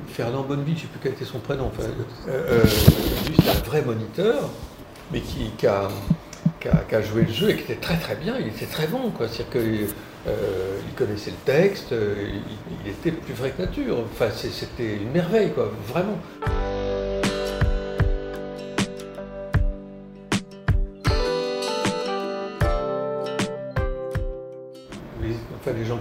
Fernand 0.07 0.43
Bonneville, 0.43 0.75
je 0.75 0.83
ne 0.83 0.87
sais 0.87 0.87
plus 0.87 0.99
quel 1.01 1.11
était 1.13 1.25
son 1.25 1.39
prénom, 1.39 1.67
enfin, 1.67 1.87
euh, 2.27 2.29
euh, 2.29 2.63
c'est 2.65 3.49
un 3.49 3.63
vrai 3.63 3.81
moniteur, 3.81 4.49
mais 5.11 5.21
qui, 5.21 5.51
qui, 5.57 5.67
a, 5.67 5.89
qui, 6.59 6.95
a, 6.95 7.01
joué 7.01 7.23
le 7.23 7.31
jeu 7.31 7.49
et 7.49 7.55
qui 7.55 7.63
était 7.63 7.81
très 7.81 7.97
très 7.97 8.15
bien, 8.15 8.35
il 8.39 8.47
était 8.47 8.65
très 8.65 8.87
bon. 8.87 9.11
C'est-à-dire 9.17 9.49
qu'il 9.49 10.93
connaissait 10.95 11.31
le 11.31 11.51
texte, 11.51 11.91
il, 11.91 12.41
il, 12.85 12.91
était 12.91 13.11
plus 13.11 13.33
vrai 13.33 13.51
que 13.51 13.61
nature. 13.61 13.99
Enfin, 14.11 14.29
c'était 14.31 14.95
une 14.95 15.11
merveille, 15.11 15.51
quoi, 15.53 15.71
vraiment. 15.87 16.17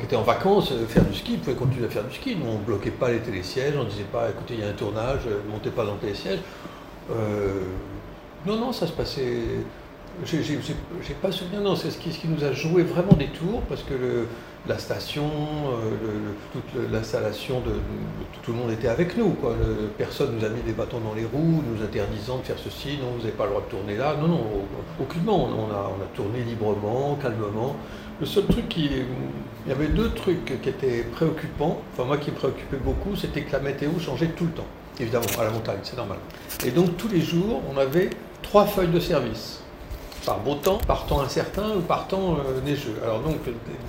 Étaient 0.07 0.17
en 0.17 0.23
vacances, 0.23 0.73
euh, 0.73 0.87
faire 0.87 1.05
du 1.05 1.15
ski, 1.15 1.37
pouvaient 1.37 1.57
continuer 1.57 1.87
à 1.87 1.91
faire 1.91 2.05
du 2.05 2.15
ski. 2.15 2.37
Nous, 2.37 2.49
on 2.49 2.59
ne 2.59 2.65
bloquait 2.65 2.91
pas 2.91 3.11
les 3.11 3.19
télésièges, 3.19 3.75
on 3.77 3.85
ne 3.85 3.91
disait 3.91 4.05
pas, 4.05 4.31
écoutez, 4.31 4.55
il 4.55 4.61
y 4.61 4.65
a 4.65 4.69
un 4.69 4.73
tournage, 4.73 5.21
euh, 5.27 5.41
montez 5.51 5.71
pas 5.71 5.85
dans 5.85 5.95
le 5.95 5.99
télésiège. 5.99 6.39
Euh, 7.11 7.63
non, 8.47 8.57
non, 8.57 8.73
ça 8.73 8.87
se 8.87 8.93
passait. 8.93 9.43
J'ai 10.25 11.15
pas 11.21 11.31
souvenir, 11.31 11.61
non, 11.61 11.77
c'est 11.77 11.91
ce 11.91 11.99
qui, 11.99 12.27
nous 12.27 12.43
a 12.43 12.53
joué 12.53 12.85
vraiment 12.85 13.13
des 13.13 13.27
tours, 13.27 13.61
parce 13.69 13.83
que 13.83 14.25
la 14.67 14.79
station, 14.79 15.29
toute 16.53 16.91
l'installation, 16.91 17.61
de, 17.61 17.73
tout 18.43 18.53
le 18.53 18.57
monde 18.57 18.71
était 18.71 18.89
avec 18.89 19.15
nous. 19.19 19.33
Quoi. 19.33 19.55
personne 19.99 20.39
nous 20.39 20.45
a 20.47 20.49
mis 20.49 20.63
des 20.63 20.73
bâtons 20.73 21.01
dans 21.01 21.13
les 21.13 21.27
roues, 21.27 21.63
nous 21.71 21.85
interdisant 21.85 22.39
de 22.39 22.45
faire 22.45 22.57
ceci, 22.59 22.97
non, 22.99 23.11
vous 23.11 23.19
n'avez 23.19 23.33
pas 23.33 23.45
le 23.45 23.51
droit 23.51 23.63
de 23.63 23.69
tourner 23.69 23.97
là. 23.97 24.17
Non, 24.19 24.29
non, 24.29 24.41
aucunement. 24.99 25.51
On 25.51 25.71
a 25.71 26.07
tourné 26.15 26.41
librement, 26.45 27.19
calmement. 27.21 27.77
Le 28.21 28.27
seul 28.27 28.47
truc 28.47 28.69
qui. 28.69 28.91
Il 29.67 29.71
y 29.71 29.73
avait 29.73 29.89
deux 29.89 30.11
trucs 30.11 30.63
qui 30.63 30.69
étaient 30.69 31.03
préoccupants, 31.03 31.81
enfin 31.93 32.05
moi 32.05 32.19
qui 32.19 32.31
me 32.31 32.37
préoccupait 32.37 32.77
beaucoup, 32.77 33.17
c'était 33.17 33.43
que 33.43 33.53
la 33.53 33.59
météo 33.59 33.91
changeait 33.99 34.29
tout 34.29 34.45
le 34.45 34.53
temps, 34.53 34.67
évidemment, 35.01 35.27
à 35.41 35.43
la 35.43 35.51
montagne, 35.51 35.81
c'est 35.83 35.97
normal. 35.97 36.19
Et 36.65 36.71
donc 36.71 36.97
tous 36.97 37.09
les 37.09 37.21
jours, 37.21 37.61
on 37.69 37.77
avait 37.77 38.11
trois 38.43 38.65
feuilles 38.65 38.93
de 38.93 39.01
service 39.01 39.61
par 40.25 40.41
beau 40.41 40.55
temps, 40.55 40.79
par 40.79 41.07
temps 41.07 41.21
incertain 41.21 41.77
ou 41.77 41.81
par 41.81 42.09
temps 42.09 42.35
euh, 42.35 42.61
neigeux. 42.65 42.97
Alors 43.03 43.21
donc 43.21 43.37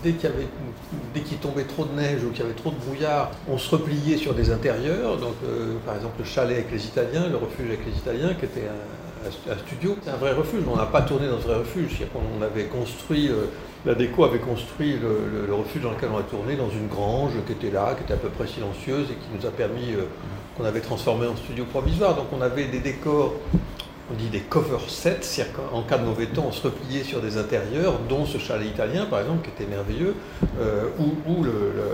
dès 0.04 0.14
qu'il 0.14 1.38
tombait 1.38 1.64
trop 1.64 1.86
de 1.86 1.94
neige 1.94 2.24
ou 2.24 2.30
qu'il 2.30 2.42
y 2.42 2.44
avait 2.44 2.54
trop 2.54 2.70
de 2.70 2.76
brouillard, 2.76 3.32
on 3.50 3.58
se 3.58 3.70
repliait 3.70 4.18
sur 4.18 4.34
des 4.34 4.52
intérieurs. 4.52 5.18
Donc 5.18 5.36
euh, 5.44 5.76
par 5.86 5.96
exemple 5.96 6.16
le 6.20 6.26
chalet 6.26 6.58
avec 6.58 6.72
les 6.72 6.86
Italiens, 6.86 7.28
le 7.28 7.38
refuge 7.38 7.68
avec 7.68 7.86
les 7.86 7.98
Italiens, 7.98 8.34
qui 8.36 8.46
était 8.46 8.68
un, 8.68 9.07
studio, 9.32 9.98
c'est 10.04 10.10
un 10.10 10.18
vrai 10.18 10.34
refuge. 10.34 10.62
On 10.72 10.76
n'a 10.76 10.86
pas 10.86 11.02
tourné 11.02 11.28
dans 11.28 11.40
ce 11.40 11.48
vrai 11.48 11.58
refuge. 11.58 12.02
On 12.16 12.42
avait 12.42 12.66
construit, 12.66 13.30
euh, 13.30 13.46
la 13.86 13.96
déco 13.96 14.24
avait 14.24 14.40
construit 14.40 14.98
le, 14.98 15.54
refuge 15.54 15.84
dans 15.84 15.92
lequel 15.92 16.10
on 16.14 16.18
a 16.18 16.24
tourné 16.24 16.56
dans 16.56 16.70
une 16.70 16.88
grange 16.88 17.32
qui 17.46 17.54
était 17.54 17.72
là, 17.72 17.94
qui 17.96 18.04
était 18.04 18.14
à 18.14 18.18
peu 18.18 18.30
près 18.30 18.48
silencieuse 18.48 19.08
et 19.12 19.16
qui 19.16 19.28
nous 19.38 19.46
a 19.46 19.52
permis, 19.52 19.96
qu'on 20.58 20.66
avait 20.66 20.82
transformé 20.82 21.28
en 21.28 21.36
studio 21.36 21.66
provisoire. 21.66 22.16
Donc 22.16 22.28
on 22.32 22.42
avait 22.42 22.66
des 22.66 22.80
décors 22.80 23.34
on 24.12 24.16
dit 24.16 24.30
des 24.30 24.40
cover 24.40 24.78
sets, 24.88 25.18
c'est-à-dire 25.22 25.54
qu'en 25.54 25.82
cas 25.82 25.98
de 25.98 26.06
mauvais 26.06 26.28
temps, 26.28 26.46
on 26.48 26.52
se 26.52 26.64
repliait 26.64 27.04
sur 27.04 27.22
des 27.22 27.38
intérieurs, 27.38 28.00
dont 28.08 28.26
ce 28.26 28.38
chalet 28.38 28.68
italien 28.68 29.06
par 29.06 29.20
exemple, 29.20 29.44
qui 29.44 29.50
était 29.50 29.70
merveilleux, 29.70 30.16
euh, 30.62 30.90
ou, 31.00 31.46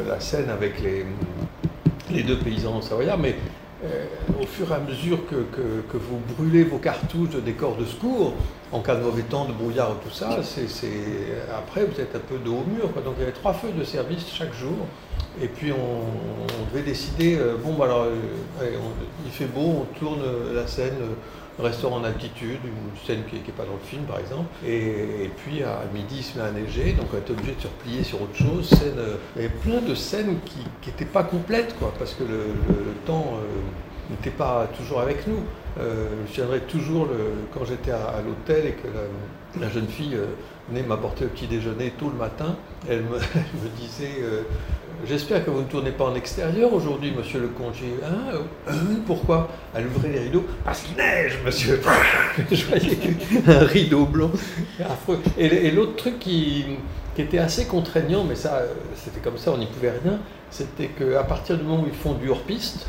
la 0.08 0.20
scène 0.20 0.50
avec 0.50 0.76
les, 0.82 2.24
deux 2.24 2.38
paysans 2.38 2.82
savoyards, 2.82 3.18
mais 3.18 3.36
euh, 3.84 4.06
au 4.44 4.46
fur 4.46 4.72
et 4.72 4.76
à 4.76 4.80
mesure 4.80 5.20
que, 5.28 5.98
vous 5.98 6.20
brûlez 6.36 6.64
vos 6.64 6.78
cartouches 6.78 7.32
de 7.32 7.40
décors 7.40 7.76
de 7.78 7.86
secours, 7.86 8.34
en 8.72 8.80
cas 8.82 8.96
de 8.96 9.04
mauvais 9.04 9.24
temps, 9.24 9.46
de 9.46 9.54
brouillard 9.54 9.92
et 9.92 10.08
tout 10.08 10.14
ça, 10.14 10.40
c'est, 10.44 10.90
après 11.56 11.86
vous 11.86 12.00
êtes 12.00 12.16
un 12.16 12.20
peu 12.20 12.38
de 12.38 12.50
haut 12.50 12.66
mur. 12.68 12.90
Donc 13.04 13.16
il 13.18 13.22
y 13.22 13.24
avait 13.24 13.32
trois 13.32 13.54
feux 13.54 13.72
de 13.72 13.84
service 13.84 14.26
chaque 14.34 14.54
jour. 14.54 14.88
Et 15.42 15.48
puis 15.48 15.72
on, 15.72 16.72
devait 16.72 16.86
décider, 16.86 17.38
euh, 17.38 17.56
bon 17.64 17.74
bah 17.74 17.86
alors 17.86 18.06
il 19.26 19.32
fait 19.32 19.46
beau, 19.46 19.82
on 19.82 20.00
tourne 20.00 20.22
la 20.54 20.68
scène 20.68 20.94
restaurant 21.60 21.98
en 21.98 22.04
altitude, 22.04 22.60
une 22.64 23.06
scène 23.06 23.24
qui 23.30 23.36
n'est 23.36 23.56
pas 23.56 23.66
dans 23.66 23.74
le 23.74 23.88
film 23.88 24.04
par 24.04 24.20
exemple. 24.20 24.48
Et, 24.66 25.30
puis 25.38 25.64
à 25.64 25.82
midi 25.94 26.18
il 26.18 26.24
se 26.24 26.38
met 26.38 26.44
à 26.44 26.52
neiger, 26.52 26.94
donc 26.94 27.08
on 27.14 27.18
était 27.18 27.32
obligé 27.32 27.54
de 27.56 27.62
se 27.62 27.68
replier 27.68 28.04
sur 28.04 28.22
autre 28.22 28.36
chose. 28.36 28.70
Scène, 28.70 28.98
euh, 28.98 29.16
il 29.36 29.42
y 29.44 29.46
avait 29.46 29.54
plein 29.56 29.82
de 29.82 29.96
scènes 29.96 30.38
qui 30.46 30.60
n'étaient 30.88 31.06
pas 31.06 31.24
complètes, 31.24 31.76
quoi, 31.80 31.94
parce 31.98 32.14
que 32.14 32.24
le, 32.24 32.46
temps 33.06 33.34
euh, 33.38 33.46
n'était 34.10 34.30
pas 34.30 34.68
toujours 34.78 35.00
avec 35.02 35.28
nous. 35.28 35.44
Euh, 35.80 36.08
je 36.30 36.36
viendrai 36.36 36.60
toujours 36.62 37.08
quand 37.54 37.66
j'étais 37.66 37.92
à, 37.92 38.22
l'hôtel 38.26 38.68
et 38.68 38.72
que 38.74 38.88
la, 39.60 39.70
jeune 39.70 39.88
fille 39.88 40.18
venait 40.70 40.84
m'apporter 40.84 41.24
le 41.24 41.30
petit 41.32 41.48
déjeuner 41.48 41.94
tôt 41.98 42.10
le 42.10 42.18
matin, 42.18 42.56
elle 42.88 43.04
me, 43.04 43.18
disait 43.80 44.22
J'espère 45.06 45.44
que 45.44 45.50
vous 45.50 45.60
ne 45.60 45.66
tournez 45.66 45.92
pas 45.92 46.06
en 46.06 46.16
extérieur 46.16 46.74
aujourd'hui, 46.74 47.12
monsieur 47.12 47.42
le 47.42 47.50
comte. 47.50 47.76
Hein, 48.06 48.38
euh, 48.70 48.72
pourquoi? 49.06 49.50
Elle 49.76 49.88
ouvrait 49.88 50.10
les 50.10 50.20
rideaux. 50.20 50.46
Parce 50.64 50.82
qu'il 50.82 50.96
neige, 50.96 51.40
monsieur. 51.44 51.82
Je 52.52 52.66
voyais 52.66 52.98
un 53.46 53.66
rideau 53.66 54.06
blanc 54.06 54.32
affreux. 54.80 55.20
Et, 55.38 55.72
l'autre 55.72 55.98
truc 55.98 56.20
qui, 56.20 56.66
était 57.18 57.38
assez 57.38 57.66
contraignant, 57.66 58.24
mais 58.24 58.36
ça, 58.36 58.62
c'était 58.96 59.20
comme 59.20 59.38
ça, 59.38 59.52
on 59.52 59.58
n'y 59.58 59.68
pouvait 59.68 59.92
rien, 59.92 60.20
c'était 60.50 60.88
qu'à 60.88 61.24
partir 61.24 61.58
du 61.58 61.64
moment 61.64 61.84
où 61.84 61.88
ils 61.88 61.94
font 61.94 62.14
du 62.14 62.30
hors-piste, 62.30 62.88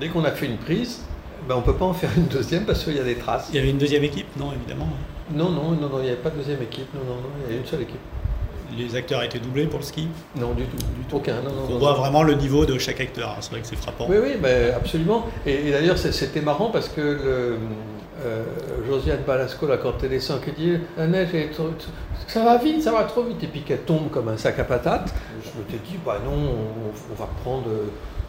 dès 0.00 0.08
qu'on 0.08 0.24
a 0.24 0.30
fait 0.30 0.46
une 0.46 0.58
prise, 0.58 1.00
ben 1.48 1.56
on 1.56 1.60
ne 1.60 1.64
peut 1.64 1.74
pas 1.74 1.84
en 1.84 1.94
faire 1.94 2.10
une 2.16 2.26
deuxième 2.26 2.64
parce 2.64 2.84
qu'il 2.84 2.94
y 2.94 3.00
a 3.00 3.04
des 3.04 3.16
traces. 3.16 3.48
Il 3.50 3.56
y 3.56 3.58
avait 3.58 3.70
une 3.70 3.78
deuxième 3.78 4.04
équipe 4.04 4.26
Non, 4.38 4.52
évidemment. 4.52 4.88
Non, 5.32 5.50
non, 5.50 5.70
non, 5.70 5.88
non 5.88 5.98
il 5.98 6.04
n'y 6.04 6.08
avait 6.08 6.16
pas 6.16 6.30
de 6.30 6.36
deuxième 6.36 6.62
équipe. 6.62 6.92
Non, 6.94 7.00
non, 7.00 7.16
non, 7.16 7.28
il 7.38 7.42
y 7.42 7.52
avait 7.52 7.60
une 7.60 7.66
seule 7.66 7.82
équipe 7.82 8.00
les 8.76 8.96
acteurs 8.96 9.22
étaient 9.22 9.38
doublés 9.38 9.66
pour 9.66 9.80
le 9.80 9.84
ski? 9.84 10.08
Non, 10.36 10.52
du 10.52 10.64
tout. 10.64 10.76
Du 10.76 11.04
tout. 11.08 11.16
Aucun. 11.16 11.36
on 11.68 11.78
voit 11.78 11.94
vraiment 11.94 12.22
le 12.22 12.34
niveau 12.34 12.66
de 12.66 12.78
chaque 12.78 13.00
acteur. 13.00 13.36
C'est 13.40 13.50
vrai 13.50 13.60
que 13.60 13.66
c'est 13.66 13.76
frappant. 13.76 14.06
Oui, 14.08 14.16
oui, 14.22 14.32
absolument. 14.74 15.26
Et, 15.46 15.70
d'ailleurs, 15.70 15.98
c'était 15.98 16.40
marrant 16.40 16.70
parce 16.70 16.88
que 16.88 17.00
le, 17.00 17.58
euh, 18.24 18.44
Josiane 18.88 19.20
Balasco, 19.26 19.66
là, 19.66 19.76
quand 19.76 19.92
elle 20.02 20.10
descend, 20.10 20.40
qui 20.40 20.52
dit 20.52 20.78
La 20.96 21.06
neige 21.06 21.34
est 21.34 21.50
trop, 21.50 21.70
Ça 22.26 22.44
va 22.44 22.58
vite, 22.58 22.82
ça 22.82 22.92
va 22.92 23.04
trop 23.04 23.22
vite. 23.22 23.42
Et 23.42 23.46
puis 23.46 23.62
qu'elle 23.62 23.82
tombe 23.82 24.10
comme 24.10 24.28
un 24.28 24.36
sac 24.36 24.58
à 24.58 24.64
patates. 24.64 25.14
Je 25.42 25.48
me 25.60 25.68
suis 25.68 25.78
dit 25.90 25.98
Bah 26.04 26.18
non, 26.24 26.32
on, 26.32 27.14
va 27.14 27.28
prendre 27.42 27.66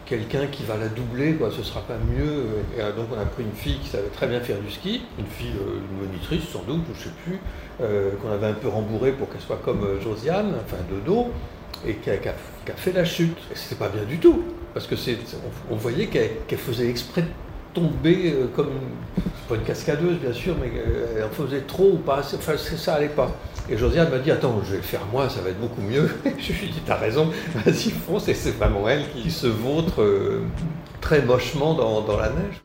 quelqu'un 0.06 0.48
qui 0.48 0.64
va 0.64 0.78
la 0.78 0.88
doubler, 0.88 1.34
quoi, 1.34 1.50
ce 1.52 1.64
sera 1.64 1.82
pas 1.82 1.98
mieux. 1.98 2.46
Euh, 2.80 2.96
donc 2.96 3.08
on 3.16 3.20
a 3.20 3.26
pris 3.26 3.44
une 3.44 3.52
fille 3.52 3.80
qui 3.80 3.90
savait 3.90 4.08
très 4.08 4.28
bien 4.28 4.40
faire 4.40 4.60
du 4.60 4.72
ski, 4.72 5.02
une 5.20 5.26
fille, 5.26 5.54
euh, 5.60 5.80
une 5.80 6.08
monitrice 6.08 6.48
sans 6.50 6.64
doute, 6.64 6.84
je 6.94 7.00
ne 7.00 7.04
sais 7.04 7.16
plus, 7.24 7.40
euh, 7.82 8.12
qu'on 8.22 8.32
avait 8.32 8.48
un 8.48 8.54
peu 8.54 8.68
rembourré 8.68 9.12
pour 9.12 9.30
qu'elle 9.30 9.42
soit 9.42 9.60
comme 9.64 10.00
Josiane, 10.02 10.54
enfin 10.64 10.78
de 10.92 11.00
dos, 11.00 11.32
et 11.86 11.96
qui 11.96 12.10
a, 12.10 12.18
fait 12.76 12.94
la 12.94 13.06
chute. 13.06 13.38
C'était 13.54 13.76
pas 13.76 13.90
bien 13.90 14.04
du 14.04 14.18
tout, 14.18 14.44
parce 14.74 14.88
que 14.88 14.96
c'est, 14.96 15.18
on, 15.70 15.76
voyait 15.76 16.08
qu'elle, 16.08 16.58
faisait 16.58 16.90
exprès 16.90 17.24
tomber 17.74 18.34
comme 18.56 18.68
une, 18.68 19.24
pas 19.50 19.56
une 19.56 19.64
cascadeuse 19.64 20.18
bien 20.18 20.32
sûr, 20.32 20.56
mais 20.62 20.72
elle 21.18 21.24
en 21.24 21.30
faisait 21.30 21.62
trop 21.62 21.92
ou 21.94 21.98
pas 21.98 22.20
assez, 22.20 22.38
enfin 22.38 22.56
ça 22.58 22.96
allait 22.96 23.10
pas. 23.10 23.32
Et 23.70 23.78
Josiane 23.78 24.10
m'a 24.10 24.20
dit 24.20 24.32
Attends, 24.32 24.62
je 24.64 24.76
vais 24.76 24.82
faire 24.82 25.06
moi, 25.12 25.30
ça 25.30 25.42
va 25.42 25.50
être 25.50 25.60
beaucoup 25.60 25.82
mieux. 25.82 26.10
je 26.26 26.54
lui 26.54 26.66
ai 26.66 26.68
dit 26.68 26.82
T'as 26.86 26.98
raison, 26.98 27.32
vas-y, 27.54 27.92
fonce. 27.92 28.28
Et 28.28 28.34
c'est 28.34 28.52
vraiment 28.52 28.88
elle 28.88 29.10
qui 29.12 29.32
se 29.32 29.48
vautre 29.48 30.02
euh, 30.02 30.42
très 31.02 31.22
mochement 31.22 31.74
dans 31.74 32.18
la 32.18 32.30
neige. 32.30 32.65